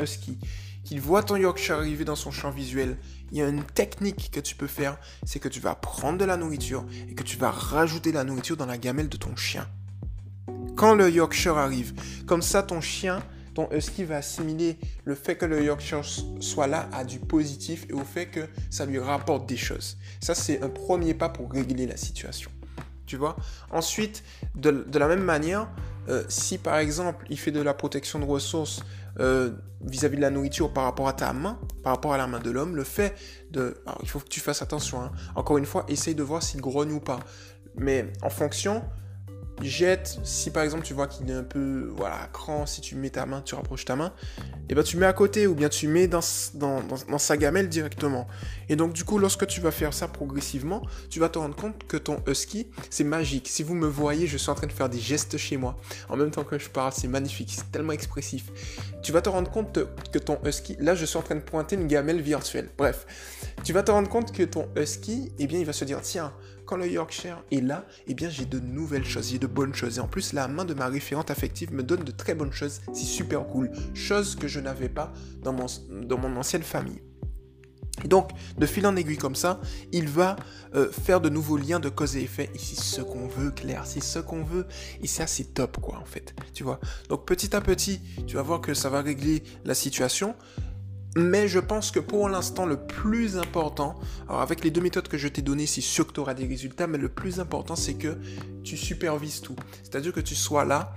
husky 0.00 0.38
qu'il 0.84 1.00
voit 1.00 1.22
ton 1.22 1.36
Yorkshire 1.36 1.76
arriver 1.76 2.04
dans 2.04 2.16
son 2.16 2.30
champ 2.30 2.50
visuel, 2.50 2.96
il 3.32 3.38
y 3.38 3.42
a 3.42 3.48
une 3.48 3.64
technique 3.64 4.30
que 4.30 4.40
tu 4.40 4.54
peux 4.54 4.66
faire, 4.66 4.98
c'est 5.24 5.40
que 5.40 5.48
tu 5.48 5.60
vas 5.60 5.74
prendre 5.74 6.18
de 6.18 6.24
la 6.24 6.36
nourriture 6.36 6.84
et 7.08 7.14
que 7.14 7.22
tu 7.22 7.36
vas 7.36 7.50
rajouter 7.50 8.12
la 8.12 8.24
nourriture 8.24 8.56
dans 8.56 8.66
la 8.66 8.78
gamelle 8.78 9.08
de 9.08 9.16
ton 9.16 9.34
chien. 9.34 9.66
Quand 10.76 10.94
le 10.94 11.10
Yorkshire 11.10 11.56
arrive, 11.56 11.94
comme 12.26 12.42
ça 12.42 12.62
ton 12.62 12.80
chien, 12.80 13.22
ton 13.54 13.68
husky 13.72 14.04
va 14.04 14.16
assimiler 14.16 14.76
le 15.04 15.14
fait 15.14 15.36
que 15.36 15.46
le 15.46 15.64
Yorkshire 15.64 16.02
soit 16.40 16.66
là 16.66 16.88
à 16.92 17.04
du 17.04 17.18
positif 17.18 17.86
et 17.88 17.92
au 17.92 18.04
fait 18.04 18.26
que 18.26 18.48
ça 18.70 18.84
lui 18.84 18.98
rapporte 18.98 19.46
des 19.46 19.56
choses. 19.56 19.96
Ça, 20.20 20.34
c'est 20.34 20.62
un 20.62 20.68
premier 20.68 21.14
pas 21.14 21.28
pour 21.28 21.50
régler 21.50 21.86
la 21.86 21.96
situation. 21.96 22.50
Tu 23.06 23.16
vois? 23.16 23.36
Ensuite, 23.70 24.24
de, 24.56 24.84
la 24.92 25.08
même 25.08 25.22
manière, 25.22 25.68
euh, 26.08 26.24
si 26.28 26.58
par 26.58 26.78
exemple 26.78 27.24
il 27.30 27.38
fait 27.38 27.52
de 27.52 27.60
la 27.60 27.74
protection 27.74 28.18
de 28.18 28.24
ressources 28.24 28.82
euh, 29.20 29.50
vis-à-vis 29.82 30.16
de 30.16 30.22
la 30.22 30.30
nourriture 30.30 30.72
par 30.72 30.84
rapport 30.84 31.08
à 31.08 31.12
ta 31.12 31.32
main, 31.32 31.58
par 31.82 31.94
rapport 31.94 32.14
à 32.14 32.18
la 32.18 32.26
main 32.26 32.40
de 32.40 32.50
l'homme, 32.50 32.76
le 32.76 32.84
fait 32.84 33.14
de... 33.50 33.76
Alors, 33.86 33.98
il 34.02 34.08
faut 34.08 34.18
que 34.18 34.28
tu 34.28 34.40
fasses 34.40 34.62
attention. 34.62 35.02
Hein. 35.02 35.12
Encore 35.34 35.58
une 35.58 35.66
fois, 35.66 35.84
essaye 35.88 36.14
de 36.14 36.22
voir 36.22 36.42
s'il 36.42 36.60
grogne 36.60 36.92
ou 36.92 37.00
pas. 37.00 37.20
Mais 37.76 38.12
en 38.22 38.30
fonction, 38.30 38.82
jette, 39.62 40.18
si 40.24 40.50
par 40.50 40.62
exemple 40.62 40.84
tu 40.84 40.94
vois 40.94 41.06
qu'il 41.06 41.30
est 41.30 41.34
un 41.34 41.44
peu 41.44 41.92
voilà, 41.96 42.28
cran, 42.32 42.66
si 42.66 42.80
tu 42.80 42.96
mets 42.96 43.10
ta 43.10 43.26
main, 43.26 43.42
tu 43.42 43.54
rapproches 43.54 43.84
ta 43.84 43.96
main, 43.96 44.12
et 44.38 44.42
eh 44.70 44.74
ben 44.74 44.82
tu 44.82 44.96
mets 44.96 45.06
à 45.06 45.12
côté 45.12 45.46
ou 45.46 45.54
bien 45.54 45.68
tu 45.68 45.88
mets 45.88 46.08
dans, 46.08 46.20
dans, 46.54 46.82
dans, 46.82 47.18
sa 47.18 47.36
gamelle 47.36 47.68
directement. 47.68 48.26
Et 48.68 48.76
donc 48.76 48.92
du 48.92 49.04
coup, 49.04 49.18
lorsque 49.18 49.46
tu 49.46 49.60
vas 49.60 49.70
faire 49.70 49.94
ça 49.94 50.08
progressivement, 50.08 50.82
tu 51.10 51.20
vas 51.20 51.28
te 51.28 51.38
rendre 51.38 51.54
compte 51.54 51.86
que 51.86 51.96
ton 51.96 52.22
husky, 52.26 52.68
c'est 52.90 53.04
magique. 53.04 53.48
Si 53.48 53.62
vous 53.62 53.74
me 53.74 53.86
voyez, 53.86 54.26
je 54.26 54.36
suis 54.36 54.50
en 54.50 54.54
train 54.54 54.66
de 54.66 54.72
faire 54.72 54.88
des 54.88 54.98
gestes 54.98 55.36
chez 55.36 55.56
moi. 55.56 55.76
En 56.08 56.16
même 56.16 56.30
temps 56.30 56.44
que 56.44 56.58
je 56.58 56.68
parle, 56.68 56.92
c'est 56.92 57.08
magnifique, 57.08 57.52
c'est 57.54 57.70
tellement 57.70 57.92
expressif. 57.92 58.50
Tu 59.02 59.12
vas 59.12 59.22
te 59.22 59.28
rendre 59.28 59.50
compte 59.50 59.78
que 60.12 60.18
ton 60.18 60.38
husky, 60.44 60.76
là 60.78 60.94
je 60.94 61.04
suis 61.04 61.16
en 61.16 61.22
train 61.22 61.36
de 61.36 61.40
pointer 61.40 61.76
une 61.76 61.86
gamelle 61.86 62.20
virtuelle. 62.20 62.70
Bref, 62.76 63.06
tu 63.62 63.72
vas 63.72 63.82
te 63.82 63.90
rendre 63.90 64.08
compte 64.08 64.32
que 64.32 64.42
ton 64.42 64.68
husky, 64.76 65.32
eh 65.38 65.46
bien 65.46 65.58
il 65.58 65.66
va 65.66 65.72
se 65.72 65.84
dire, 65.84 66.00
tiens, 66.00 66.32
quand 66.66 66.76
le 66.76 66.88
Yorkshire 66.88 67.42
est 67.50 67.60
là, 67.60 67.84
eh 68.06 68.14
bien 68.14 68.28
j'ai 68.28 68.46
de 68.46 68.58
nouvelles 68.58 69.04
choses, 69.04 69.30
j'ai 69.30 69.38
de 69.38 69.46
bonnes 69.46 69.74
choses. 69.74 69.98
Et 69.98 70.00
en 70.00 70.08
plus, 70.08 70.32
la 70.32 70.48
main 70.48 70.64
de 70.64 70.74
ma 70.74 70.86
référente 70.86 71.30
affective 71.30 71.72
me 71.72 71.82
donne 71.82 72.04
de 72.04 72.10
très 72.10 72.34
bonnes 72.34 72.52
choses. 72.52 72.80
C'est 72.92 73.04
super 73.04 73.46
cool. 73.46 73.70
Chose 73.94 74.36
que 74.36 74.48
je 74.48 74.60
n'avais 74.60 74.88
pas 74.88 75.12
dans 75.42 75.52
mon, 75.52 76.36
ancienne 76.36 76.62
famille. 76.62 77.00
Et 78.02 78.08
donc, 78.08 78.30
de 78.58 78.66
fil 78.66 78.86
en 78.86 78.96
aiguille 78.96 79.18
comme 79.18 79.36
ça, 79.36 79.60
il 79.92 80.08
va 80.08 80.34
euh, 80.74 80.90
faire 80.90 81.20
de 81.20 81.28
nouveaux 81.28 81.56
liens 81.56 81.78
de 81.78 81.88
cause 81.88 82.16
et 82.16 82.22
effet. 82.22 82.50
Et 82.52 82.58
c'est 82.58 82.80
ce 82.80 83.00
qu'on 83.00 83.28
veut, 83.28 83.52
Claire, 83.52 83.86
c'est 83.86 84.02
ce 84.02 84.18
qu'on 84.18 84.42
veut. 84.42 84.66
Et 85.00 85.06
c'est 85.06 85.22
assez 85.22 85.44
top, 85.44 85.78
quoi, 85.80 85.98
en 85.98 86.04
fait. 86.04 86.34
Tu 86.54 86.64
vois? 86.64 86.80
Donc, 87.08 87.24
petit 87.24 87.54
à 87.54 87.60
petit, 87.60 88.00
tu 88.26 88.34
vas 88.34 88.42
voir 88.42 88.60
que 88.60 88.74
ça 88.74 88.88
va 88.88 89.00
régler 89.00 89.44
la 89.64 89.74
situation. 89.74 90.34
Mais 91.16 91.46
je 91.46 91.60
pense 91.60 91.92
que 91.92 92.00
pour 92.00 92.28
l'instant, 92.28 92.66
le 92.66 92.76
plus 92.76 93.38
important, 93.38 93.94
alors 94.28 94.40
avec 94.40 94.64
les 94.64 94.70
deux 94.70 94.80
méthodes 94.80 95.06
que 95.06 95.16
je 95.16 95.28
t'ai 95.28 95.42
données, 95.42 95.66
c'est 95.66 95.80
sûr 95.80 96.06
que 96.08 96.12
tu 96.12 96.18
auras 96.18 96.34
des 96.34 96.46
résultats, 96.46 96.88
mais 96.88 96.98
le 96.98 97.08
plus 97.08 97.38
important, 97.38 97.76
c'est 97.76 97.94
que 97.94 98.18
tu 98.64 98.76
supervises 98.76 99.40
tout. 99.40 99.54
C'est-à-dire 99.84 100.12
que 100.12 100.20
tu 100.20 100.34
sois 100.34 100.64
là 100.64 100.92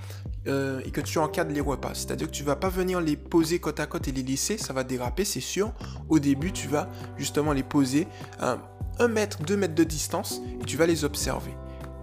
euh, 0.47 0.81
et 0.85 0.91
que 0.91 1.01
tu 1.01 1.19
encadres 1.19 1.51
les 1.51 1.61
repas. 1.61 1.93
C'est-à-dire 1.93 2.27
que 2.27 2.35
tu 2.35 2.43
vas 2.43 2.55
pas 2.55 2.69
venir 2.69 2.99
les 2.99 3.15
poser 3.15 3.59
côte 3.59 3.79
à 3.79 3.85
côte 3.85 4.07
et 4.07 4.11
les 4.11 4.23
laisser, 4.23 4.57
ça 4.57 4.73
va 4.73 4.83
déraper, 4.83 5.23
c'est 5.23 5.39
sûr. 5.39 5.71
Au 6.09 6.17
début, 6.17 6.51
tu 6.51 6.67
vas 6.67 6.89
justement 7.17 7.53
les 7.53 7.63
poser 7.63 8.07
à 8.39 8.57
un 8.97 9.07
mètre, 9.07 9.43
deux 9.43 9.57
mètres 9.57 9.75
de 9.75 9.83
distance 9.83 10.41
et 10.59 10.65
tu 10.65 10.77
vas 10.77 10.87
les 10.87 11.03
observer. 11.03 11.51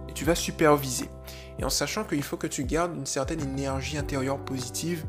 Et 0.07 0.13
tu 0.13 0.23
vas 0.23 0.35
superviser. 0.35 1.09
Et 1.59 1.65
en 1.65 1.69
sachant 1.69 2.05
qu'il 2.05 2.23
faut 2.23 2.37
que 2.37 2.47
tu 2.47 2.63
gardes 2.63 2.95
une 2.95 3.05
certaine 3.05 3.41
énergie 3.41 3.97
intérieure 3.97 4.37
positive 4.37 5.03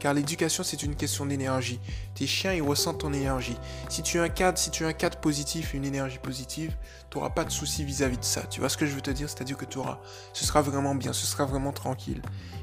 car 0.00 0.14
l'éducation 0.14 0.64
c'est 0.64 0.82
une 0.82 0.96
question 0.96 1.26
d'énergie. 1.26 1.78
Tes 2.14 2.26
chiens 2.26 2.52
ils 2.52 2.62
ressentent 2.62 2.98
ton 2.98 3.12
énergie. 3.12 3.56
Si 3.88 4.02
tu 4.02 4.18
as 4.18 4.22
un 4.22 4.28
cadre, 4.28 4.58
si 4.58 4.70
tu 4.70 4.84
as 4.84 4.88
un 4.88 4.92
cadre 4.92 5.18
positif, 5.18 5.74
une 5.74 5.84
énergie 5.84 6.18
positive, 6.18 6.74
tu 7.10 7.18
n'auras 7.18 7.30
pas 7.30 7.44
de 7.44 7.50
soucis 7.50 7.84
vis-à-vis 7.84 8.18
de 8.18 8.24
ça. 8.24 8.42
Tu 8.42 8.60
vois 8.60 8.68
ce 8.68 8.76
que 8.76 8.86
je 8.86 8.94
veux 8.94 9.00
te 9.00 9.10
dire? 9.10 9.28
C'est-à-dire 9.28 9.56
que 9.56 9.64
tu 9.64 9.78
auras, 9.78 9.98
ce 10.32 10.44
sera 10.44 10.62
vraiment 10.62 10.94
bien, 10.94 11.12
ce 11.12 11.26
sera 11.26 11.44
vraiment 11.44 11.72
tranquille. 11.72 12.22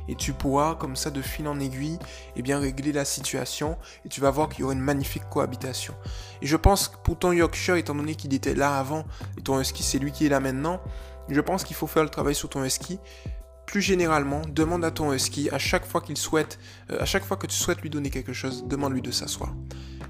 Et 0.09 0.15
tu 0.15 0.33
pourras, 0.33 0.75
comme 0.75 0.95
ça, 0.95 1.11
de 1.11 1.21
fil 1.21 1.47
en 1.47 1.59
aiguille, 1.59 1.99
eh 2.35 2.41
bien 2.41 2.59
régler 2.59 2.91
la 2.91 3.05
situation 3.05 3.77
et 4.05 4.09
tu 4.09 4.21
vas 4.21 4.31
voir 4.31 4.49
qu'il 4.49 4.61
y 4.61 4.63
aura 4.63 4.73
une 4.73 4.79
magnifique 4.79 5.29
cohabitation. 5.29 5.93
Et 6.41 6.47
je 6.47 6.57
pense 6.57 6.87
que 6.87 6.97
pour 6.97 7.17
ton 7.19 7.31
Yorkshire, 7.31 7.75
étant 7.75 7.95
donné 7.95 8.15
qu'il 8.15 8.33
était 8.33 8.55
là 8.55 8.77
avant 8.77 9.05
et 9.37 9.41
ton 9.41 9.59
Husky 9.59 9.83
c'est 9.83 9.99
lui 9.99 10.11
qui 10.11 10.25
est 10.25 10.29
là 10.29 10.39
maintenant, 10.39 10.81
je 11.29 11.41
pense 11.41 11.63
qu'il 11.63 11.75
faut 11.75 11.87
faire 11.87 12.03
le 12.03 12.09
travail 12.09 12.35
sur 12.35 12.49
ton 12.49 12.63
Husky 12.63 12.99
plus 13.67 13.81
généralement, 13.81 14.41
demande 14.47 14.83
à 14.83 14.91
ton 14.91 15.13
husky 15.13 15.49
à 15.51 15.59
chaque 15.59 15.85
fois 15.85 16.01
qu'il 16.01 16.17
souhaite, 16.17 16.57
euh, 16.89 17.01
à 17.01 17.05
chaque 17.05 17.23
fois 17.23 17.37
que 17.37 17.45
tu 17.45 17.55
souhaites 17.55 17.81
lui 17.81 17.91
donner 17.91 18.09
quelque 18.09 18.33
chose, 18.33 18.65
demande-lui 18.65 19.01
de 19.01 19.11
s'asseoir. 19.11 19.53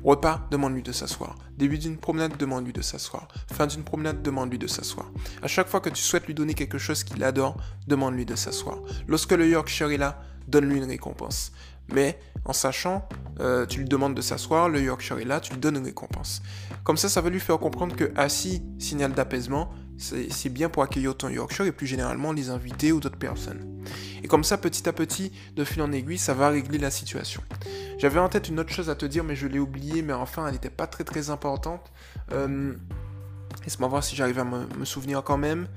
Repas, 0.05 0.47
demande-lui 0.51 0.83
de 0.83 0.91
s'asseoir. 0.91 1.35
Début 1.57 1.79
d'une 1.79 1.97
promenade, 1.97 2.37
demande-lui 2.37 2.71
de 2.71 2.81
s'asseoir. 2.81 3.27
Fin 3.51 3.65
d'une 3.65 3.83
promenade, 3.83 4.21
demande-lui 4.21 4.59
de 4.59 4.67
s'asseoir. 4.67 5.11
À 5.41 5.47
chaque 5.47 5.67
fois 5.67 5.81
que 5.81 5.89
tu 5.89 6.01
souhaites 6.01 6.27
lui 6.27 6.35
donner 6.35 6.53
quelque 6.53 6.77
chose 6.77 7.03
qu'il 7.03 7.23
adore, 7.23 7.57
demande-lui 7.87 8.25
de 8.25 8.35
s'asseoir. 8.35 8.77
Lorsque 9.07 9.31
le 9.31 9.49
Yorkshire 9.49 9.89
est 9.89 9.97
là, 9.97 10.21
donne-lui 10.47 10.77
une 10.77 10.85
récompense. 10.85 11.51
Mais 11.91 12.19
en 12.45 12.53
sachant, 12.53 13.09
euh, 13.39 13.65
tu 13.65 13.79
lui 13.79 13.85
demandes 13.85 14.13
de 14.13 14.21
s'asseoir, 14.21 14.69
le 14.69 14.81
Yorkshire 14.81 15.17
est 15.19 15.25
là, 15.25 15.39
tu 15.39 15.53
lui 15.53 15.59
donnes 15.59 15.77
une 15.77 15.85
récompense. 15.85 16.43
Comme 16.83 16.97
ça, 16.97 17.09
ça 17.09 17.21
va 17.21 17.29
lui 17.29 17.39
faire 17.39 17.57
comprendre 17.57 17.95
que 17.95 18.11
assis, 18.15 18.61
signal 18.77 19.13
d'apaisement, 19.13 19.71
c'est 19.97 20.49
bien 20.49 20.69
pour 20.69 20.83
accueillir 20.83 21.15
ton 21.15 21.29
Yorkshire 21.29 21.65
et 21.65 21.71
plus 21.71 21.87
généralement 21.87 22.31
les 22.31 22.49
invités 22.49 22.91
ou 22.91 22.99
d'autres 22.99 23.17
personnes. 23.17 23.83
Et 24.23 24.27
comme 24.27 24.43
ça, 24.43 24.57
petit 24.57 24.87
à 24.87 24.93
petit, 24.93 25.31
de 25.55 25.63
fil 25.63 25.81
en 25.81 25.91
aiguille, 25.91 26.17
ça 26.17 26.33
va 26.33 26.49
régler 26.49 26.77
la 26.77 26.91
situation. 26.91 27.41
J'avais 27.97 28.19
en 28.19 28.29
tête 28.29 28.49
une 28.49 28.59
autre 28.59 28.71
chose 28.71 28.89
à 28.89 28.95
te 28.95 29.05
dire, 29.05 29.23
mais 29.23 29.35
je 29.35 29.47
l'ai 29.47 29.59
oublié, 29.59 30.01
mais 30.01 30.13
enfin, 30.13 30.45
elle 30.47 30.53
n'était 30.53 30.69
pas 30.69 30.87
très 30.87 31.03
très 31.03 31.29
importante. 31.29 31.91
Euh, 32.31 32.73
Laisse-moi 33.67 33.89
voir 33.89 34.03
si 34.03 34.15
j'arrive 34.15 34.39
à 34.39 34.45
me, 34.45 34.85
souvenir 34.85 35.23
quand 35.23 35.37
même. 35.37 35.67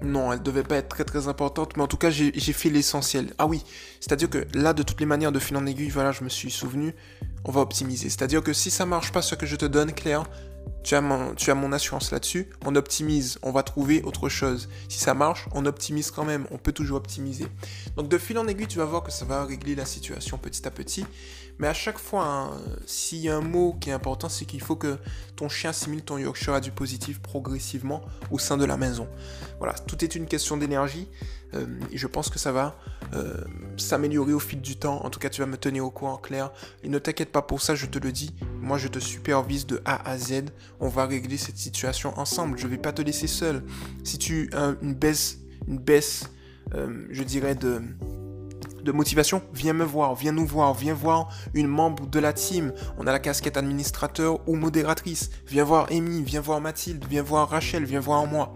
Non, 0.00 0.32
elle 0.32 0.40
devait 0.40 0.62
pas 0.62 0.76
être 0.76 0.88
très 0.88 1.02
très 1.02 1.26
importante, 1.26 1.76
mais 1.76 1.82
en 1.82 1.88
tout 1.88 1.96
cas 1.96 2.10
j'ai 2.10 2.52
fait 2.52 2.70
l'essentiel. 2.70 3.34
Ah 3.38 3.46
oui, 3.46 3.64
c'est-à-dire 4.00 4.30
que 4.30 4.46
là, 4.54 4.72
de 4.74 4.84
toutes 4.84 5.00
les 5.00 5.06
manières, 5.06 5.32
de 5.32 5.40
fil 5.40 5.56
en 5.56 5.66
aiguille, 5.66 5.88
voilà, 5.88 6.12
je 6.12 6.22
me 6.22 6.28
suis 6.28 6.52
souvenu, 6.52 6.94
on 7.44 7.50
va 7.50 7.62
optimiser. 7.62 8.10
C'est-à-dire 8.10 8.44
que 8.44 8.52
si 8.52 8.70
ça 8.70 8.86
marche 8.86 9.10
pas 9.10 9.22
ce 9.22 9.34
que 9.34 9.44
je 9.44 9.56
te 9.56 9.64
donne, 9.64 9.92
Claire, 9.92 10.22
tu 10.88 10.94
as 10.94 11.54
mon, 11.54 11.72
assurance 11.72 12.12
là-dessus, 12.12 12.48
on 12.64 12.74
optimise, 12.74 13.38
on 13.42 13.52
va 13.52 13.62
trouver 13.62 14.00
autre 14.04 14.30
chose. 14.30 14.70
Si 14.88 14.98
ça 14.98 15.12
marche, 15.12 15.46
on 15.52 15.66
optimise 15.66 16.10
quand 16.10 16.24
même, 16.24 16.46
on 16.50 16.56
peut 16.56 16.72
toujours 16.72 16.96
optimiser. 16.96 17.44
Donc 17.96 18.08
de 18.08 18.16
fil 18.16 18.38
en 18.38 18.48
aiguille, 18.48 18.68
tu 18.68 18.78
vas 18.78 18.86
voir 18.86 19.02
que 19.02 19.12
ça 19.12 19.26
va 19.26 19.44
régler 19.44 19.74
la 19.74 19.84
situation 19.84 20.38
petit 20.38 20.66
à 20.66 20.70
petit. 20.70 21.04
Mais 21.58 21.66
à 21.66 21.74
chaque 21.74 21.98
fois, 21.98 22.24
hein, 22.24 22.50
s'il 22.86 23.18
y 23.18 23.28
a 23.28 23.36
un 23.36 23.40
mot 23.40 23.76
qui 23.80 23.90
est 23.90 23.92
important, 23.92 24.28
c'est 24.28 24.44
qu'il 24.44 24.60
faut 24.60 24.76
que 24.76 24.98
ton 25.36 25.48
chien 25.48 25.70
assimile 25.70 26.02
ton 26.02 26.18
Yorkshire 26.18 26.54
à 26.54 26.60
du 26.60 26.70
positif 26.70 27.20
progressivement 27.20 28.02
au 28.30 28.38
sein 28.38 28.56
de 28.56 28.64
la 28.64 28.76
maison. 28.76 29.08
Voilà, 29.58 29.74
tout 29.74 30.04
est 30.04 30.14
une 30.14 30.26
question 30.26 30.56
d'énergie. 30.56 31.08
Euh, 31.54 31.66
et 31.90 31.96
je 31.96 32.06
pense 32.06 32.28
que 32.28 32.38
ça 32.38 32.52
va 32.52 32.78
euh, 33.14 33.42
s'améliorer 33.76 34.32
au 34.32 34.38
fil 34.38 34.60
du 34.60 34.76
temps. 34.76 35.04
En 35.04 35.10
tout 35.10 35.18
cas, 35.18 35.30
tu 35.30 35.40
vas 35.40 35.46
me 35.46 35.56
tenir 35.56 35.84
au 35.84 35.90
courant 35.90 36.18
clair. 36.18 36.52
Et 36.82 36.88
ne 36.88 36.98
t'inquiète 36.98 37.32
pas 37.32 37.42
pour 37.42 37.62
ça, 37.62 37.74
je 37.74 37.86
te 37.86 37.98
le 37.98 38.12
dis. 38.12 38.34
Moi, 38.60 38.78
je 38.78 38.88
te 38.88 38.98
supervise 38.98 39.66
de 39.66 39.80
A 39.84 40.08
à 40.08 40.18
Z. 40.18 40.44
On 40.80 40.88
va 40.88 41.06
régler 41.06 41.38
cette 41.38 41.56
situation 41.56 42.18
ensemble. 42.18 42.58
Je 42.58 42.66
ne 42.66 42.70
vais 42.70 42.78
pas 42.78 42.92
te 42.92 43.02
laisser 43.02 43.26
seul. 43.26 43.64
Si 44.04 44.18
tu 44.18 44.50
as 44.52 44.74
une 44.82 44.94
baisse, 44.94 45.38
une 45.66 45.78
baisse, 45.78 46.30
euh, 46.74 47.06
je 47.10 47.22
dirais 47.22 47.54
de 47.54 47.82
de 48.88 48.92
motivation, 48.92 49.42
viens 49.52 49.74
me 49.74 49.84
voir, 49.84 50.14
viens 50.14 50.32
nous 50.32 50.46
voir, 50.46 50.72
viens 50.72 50.94
voir 50.94 51.28
une 51.52 51.66
membre 51.66 52.06
de 52.06 52.18
la 52.18 52.32
team. 52.32 52.72
On 52.96 53.06
a 53.06 53.12
la 53.12 53.18
casquette 53.18 53.58
administrateur 53.58 54.40
ou 54.48 54.56
modératrice. 54.56 55.28
Viens 55.46 55.64
voir 55.64 55.88
Amy, 55.90 56.22
viens 56.22 56.40
voir 56.40 56.62
Mathilde, 56.62 57.04
viens 57.06 57.22
voir 57.22 57.50
Rachel, 57.50 57.84
viens 57.84 58.00
voir 58.00 58.26
moi. 58.26 58.54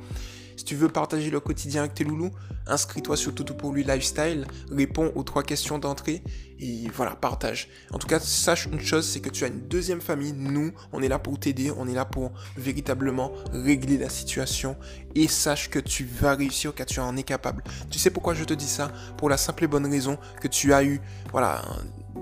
Si 0.56 0.64
tu 0.64 0.74
veux 0.74 0.88
partager 0.88 1.28
le 1.28 1.38
quotidien 1.38 1.82
avec 1.82 1.92
tes 1.92 2.04
loulous, 2.04 2.30
inscris-toi 2.66 3.16
sur 3.16 3.34
Toutou 3.34 3.54
pour 3.54 3.72
lui 3.72 3.84
Lifestyle, 3.84 4.46
réponds 4.70 5.12
aux 5.14 5.22
trois 5.22 5.42
questions 5.42 5.78
d'entrée 5.78 6.22
et 6.58 6.88
voilà, 6.94 7.16
partage. 7.16 7.68
En 7.90 7.98
tout 7.98 8.06
cas, 8.06 8.20
sache 8.20 8.66
une 8.66 8.80
chose, 8.80 9.08
c'est 9.08 9.20
que 9.20 9.30
tu 9.30 9.44
as 9.44 9.48
une 9.48 9.66
deuxième 9.68 10.00
famille. 10.00 10.32
Nous, 10.32 10.72
on 10.92 11.02
est 11.02 11.08
là 11.08 11.18
pour 11.18 11.38
t'aider, 11.38 11.72
on 11.76 11.88
est 11.88 11.94
là 11.94 12.04
pour 12.04 12.30
véritablement 12.56 13.32
régler 13.52 13.98
la 13.98 14.08
situation 14.08 14.76
et 15.14 15.26
sache 15.26 15.70
que 15.70 15.80
tu 15.80 16.04
vas 16.04 16.34
réussir 16.34 16.74
car 16.74 16.86
tu 16.86 17.00
en 17.00 17.16
es 17.16 17.24
capable. 17.24 17.64
Tu 17.90 17.98
sais 17.98 18.10
pourquoi 18.10 18.34
je 18.34 18.44
te 18.44 18.54
dis 18.54 18.68
ça? 18.68 18.92
Pour 19.16 19.28
la 19.28 19.36
simple 19.36 19.64
et 19.64 19.66
bonne 19.66 19.90
raison 19.90 20.18
que 20.40 20.46
tu 20.46 20.72
as 20.72 20.84
eu, 20.84 21.00
voilà, 21.32 21.62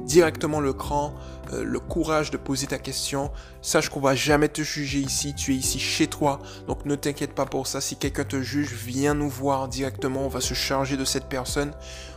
directement 0.04 0.60
le 0.60 0.72
cran, 0.72 1.14
euh, 1.52 1.64
le 1.64 1.80
courage 1.80 2.30
de 2.30 2.36
poser 2.36 2.66
ta 2.66 2.78
question. 2.78 3.30
Sache 3.62 3.88
qu'on 3.88 4.00
va 4.00 4.14
jamais 4.14 4.48
te 4.48 4.62
juger 4.62 5.00
ici, 5.00 5.34
tu 5.34 5.52
es 5.52 5.56
ici 5.56 5.78
chez 5.78 6.06
toi, 6.06 6.40
donc 6.66 6.84
ne 6.86 6.94
t'inquiète 6.94 7.34
pas 7.34 7.46
pour 7.46 7.66
ça. 7.66 7.80
Si 7.80 7.96
quelqu'un 7.96 8.24
te 8.24 8.40
juge, 8.40 8.72
viens 8.72 9.14
nous 9.14 9.28
voir 9.28 9.68
directement, 9.68 10.24
on 10.24 10.28
va 10.28 10.39
se 10.40 10.54
charger 10.54 10.96
de 10.96 11.04
cette 11.04 11.26
personne. 11.26 11.72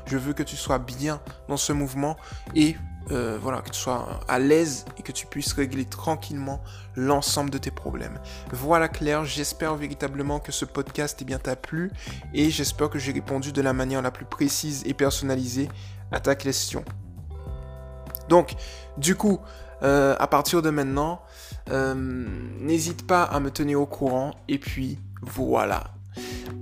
Je 0.05 0.17
veux 0.17 0.33
que 0.33 0.43
tu 0.43 0.55
sois 0.55 0.79
bien 0.79 1.21
dans 1.47 1.57
ce 1.57 1.73
mouvement 1.73 2.17
et 2.55 2.75
euh, 3.11 3.37
voilà, 3.41 3.61
que 3.61 3.69
tu 3.69 3.79
sois 3.79 4.21
à 4.27 4.39
l'aise 4.39 4.85
et 4.97 5.01
que 5.01 5.11
tu 5.11 5.25
puisses 5.27 5.53
régler 5.53 5.85
tranquillement 5.85 6.61
l'ensemble 6.95 7.49
de 7.49 7.57
tes 7.57 7.71
problèmes. 7.71 8.19
Voilà 8.51 8.87
Claire, 8.87 9.25
j'espère 9.25 9.75
véritablement 9.75 10.39
que 10.39 10.51
ce 10.51 10.63
podcast 10.65 11.19
eh 11.21 11.25
bien 11.25 11.37
t'a 11.37 11.55
plu 11.55 11.91
et 12.33 12.49
j'espère 12.49 12.89
que 12.89 12.99
j'ai 12.99 13.11
répondu 13.11 13.51
de 13.51 13.61
la 13.61 13.73
manière 13.73 14.01
la 14.01 14.11
plus 14.11 14.25
précise 14.25 14.83
et 14.85 14.93
personnalisée 14.93 15.67
à 16.11 16.19
ta 16.19 16.35
question. 16.35 16.85
Donc, 18.29 18.55
du 18.97 19.15
coup, 19.15 19.39
euh, 19.83 20.15
à 20.17 20.27
partir 20.27 20.61
de 20.61 20.69
maintenant, 20.69 21.21
euh, 21.69 21.93
n'hésite 22.59 23.05
pas 23.05 23.23
à 23.23 23.39
me 23.39 23.51
tenir 23.51 23.81
au 23.81 23.85
courant. 23.85 24.33
Et 24.47 24.57
puis, 24.57 24.99
voilà. 25.21 25.83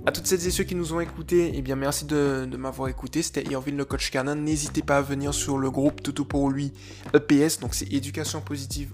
À 0.04 0.12
toutes 0.12 0.26
celles 0.26 0.46
et 0.46 0.50
ceux 0.50 0.64
qui 0.64 0.74
nous 0.74 0.92
ont 0.92 1.00
écoutés, 1.00 1.52
eh 1.54 1.62
bien 1.62 1.76
merci 1.76 2.04
de, 2.04 2.48
m'avoir 2.58 2.88
écouté. 2.88 3.22
C'était 3.22 3.44
Irvine 3.50 3.76
le 3.76 3.84
coach 3.84 4.10
canon. 4.10 4.34
N'hésitez 4.34 4.82
pas 4.82 4.98
à 4.98 5.02
venir 5.02 5.32
sur 5.32 5.58
le 5.58 5.70
groupe 5.70 6.02
Toutou 6.02 6.24
pour 6.24 6.50
lui 6.50 6.72
EPS, 7.14 7.60
donc 7.60 7.74
c'est 7.74 7.92
éducation 7.92 8.40
positive 8.40 8.92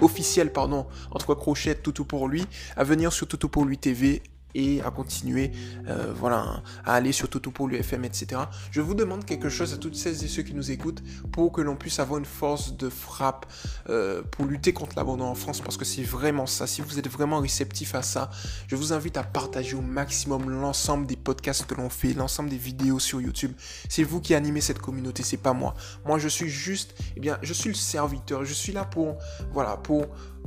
officielle, 0.00 0.52
pardon, 0.52 0.86
entre 1.10 1.34
crochets 1.34 1.74
Toutou 1.74 2.04
pour 2.04 2.28
lui, 2.28 2.46
à 2.76 2.84
venir 2.84 3.12
sur 3.12 3.26
Toutou 3.26 3.48
pour 3.48 3.64
lui 3.64 3.78
TV 3.78 4.22
et 4.56 4.80
à 4.80 4.90
continuer 4.90 5.52
euh, 5.88 6.12
voilà, 6.16 6.62
à 6.84 6.94
aller 6.94 7.12
sur 7.12 7.28
Toto 7.28 7.50
pour 7.50 7.68
l'UFM, 7.68 8.04
etc. 8.04 8.40
Je 8.70 8.80
vous 8.80 8.94
demande 8.94 9.24
quelque 9.24 9.48
chose 9.48 9.74
à 9.74 9.76
toutes 9.76 9.94
celles 9.94 10.24
et 10.24 10.28
ceux 10.28 10.42
qui 10.42 10.54
nous 10.54 10.70
écoutent 10.70 11.02
pour 11.30 11.52
que 11.52 11.60
l'on 11.60 11.76
puisse 11.76 11.98
avoir 12.00 12.18
une 12.18 12.24
force 12.24 12.76
de 12.76 12.88
frappe 12.88 13.46
euh, 13.90 14.22
pour 14.22 14.46
lutter 14.46 14.72
contre 14.72 14.96
l'abandon 14.96 15.26
en 15.26 15.34
France 15.34 15.60
parce 15.60 15.76
que 15.76 15.84
c'est 15.84 16.02
vraiment 16.02 16.46
ça. 16.46 16.66
Si 16.66 16.80
vous 16.80 16.98
êtes 16.98 17.08
vraiment 17.08 17.38
réceptif 17.38 17.94
à 17.94 18.02
ça, 18.02 18.30
je 18.66 18.76
vous 18.76 18.92
invite 18.92 19.18
à 19.18 19.22
partager 19.22 19.76
au 19.76 19.82
maximum 19.82 20.48
l'ensemble 20.48 21.06
des 21.06 21.16
podcasts 21.16 21.66
que 21.66 21.74
l'on 21.74 21.90
fait, 21.90 22.14
l'ensemble 22.14 22.48
des 22.48 22.56
vidéos 22.56 22.98
sur 22.98 23.20
YouTube. 23.20 23.52
C'est 23.88 24.04
vous 24.04 24.20
qui 24.20 24.34
animez 24.34 24.62
cette 24.62 24.78
communauté, 24.78 25.22
c'est 25.22 25.36
pas 25.36 25.52
moi. 25.52 25.74
Moi, 26.06 26.18
je 26.18 26.28
suis 26.28 26.48
juste, 26.48 26.94
eh 27.16 27.20
bien, 27.20 27.38
je 27.42 27.52
suis 27.52 27.68
le 27.68 27.74
serviteur. 27.74 28.44
Je 28.44 28.54
suis 28.54 28.72
là 28.72 28.84
pour, 28.84 29.18
voilà, 29.52 29.76
pour 29.76 30.06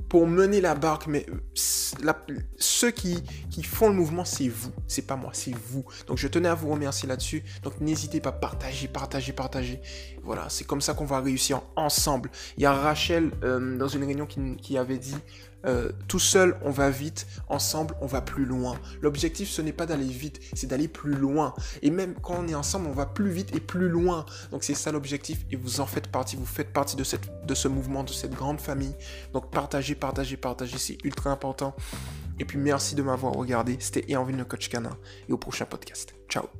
pour 0.10 0.28
mener 0.28 0.60
la 0.60 0.74
barque, 0.76 1.08
mais 1.08 1.26
euh, 1.30 2.34
ceux 2.58 2.91
qui, 2.91 3.24
font 3.63 3.89
le 3.89 3.93
mouvement, 3.93 4.26
c'est 4.26 4.48
vous, 4.48 4.72
c'est 4.88 5.06
pas 5.06 5.15
moi, 5.15 5.30
c'est 5.34 5.54
vous. 5.56 5.86
Donc 6.08 6.17
je 6.17 6.28
tenais 6.28 6.50
à 6.50 6.56
vous 6.56 6.69
remercier 6.69 7.08
là-dessus. 7.08 7.43
Donc 7.63 7.80
n'hésitez 7.80 8.19
pas, 8.19 8.30
à 8.30 8.34
partager, 8.34 8.88
partager, 8.88 9.32
partager. 9.32 9.80
Voilà, 10.24 10.48
c'est 10.50 10.65
comme 10.65 10.82
ça 10.82 10.93
qu'on 10.93 11.06
va 11.06 11.22
réussir 11.22 11.62
ensemble. 11.76 12.32
Il 12.58 12.63
y 12.63 12.65
a 12.65 12.74
Rachel 12.74 13.32
euh, 13.43 13.78
dans 13.78 13.88
une 13.88 14.04
réunion 14.04 14.26
qui 14.26 14.78
avait 14.78 14.98
dit 14.98 15.15
euh, 15.65 15.91
tout 16.08 16.19
seul, 16.19 16.58
on 16.62 16.72
va 16.72 16.89
vite, 16.89 17.28
ensemble, 17.48 17.95
on 18.02 18.06
va 18.06 18.22
plus 18.22 18.45
loin. 18.45 18.80
L'objectif, 19.02 19.50
ce 19.50 19.62
n'est 19.62 19.74
pas 19.74 19.86
d'aller 19.86 20.06
vite, 20.06 20.39
c'est 20.54 20.67
d'aller 20.67 20.88
plus 20.88 21.13
loin. 21.13 21.54
Et 21.82 21.91
même 21.91 22.15
quand 22.22 22.36
on 22.39 22.48
est 22.48 22.56
ensemble, 22.56 22.88
on 22.88 22.93
va 22.93 23.06
plus 23.06 23.30
vite 23.30 23.56
et 23.56 23.60
plus 23.60 23.89
loin. 23.89 24.26
Donc 24.52 24.63
c'est 24.63 24.74
ça 24.74 24.91
l'objectif 24.91 25.45
et 25.52 25.56
vous 25.56 25.82
en 25.82 25.86
faites 25.86 26.08
partie, 26.08 26.36
vous 26.36 26.45
faites 26.45 26.72
partie 26.72 26.95
de, 26.95 27.04
ce 27.04 27.67
mouvement, 27.67 28.04
de 28.04 28.10
cette 28.10 28.34
grande 28.34 28.62
famille. 28.62 28.95
Donc 29.34 29.52
partagez, 29.52 29.95
partagez, 29.95 30.38
partagez, 30.38 30.78
c'est 30.78 30.98
ultra 31.04 31.32
important. 31.32 31.76
Et 32.39 32.45
puis 32.45 32.58
merci 32.58 32.95
de 32.95 33.02
m'avoir 33.02 33.34
regardé. 33.34 33.78
C'était 33.80 34.13
Eanville 34.13 34.38
le 34.38 34.45
coach 34.45 34.69
canin 34.69 34.98
et 35.28 35.34
au 35.34 35.38
prochain 35.38 35.65
podcast. 35.65 36.13
Ciao 36.30 36.59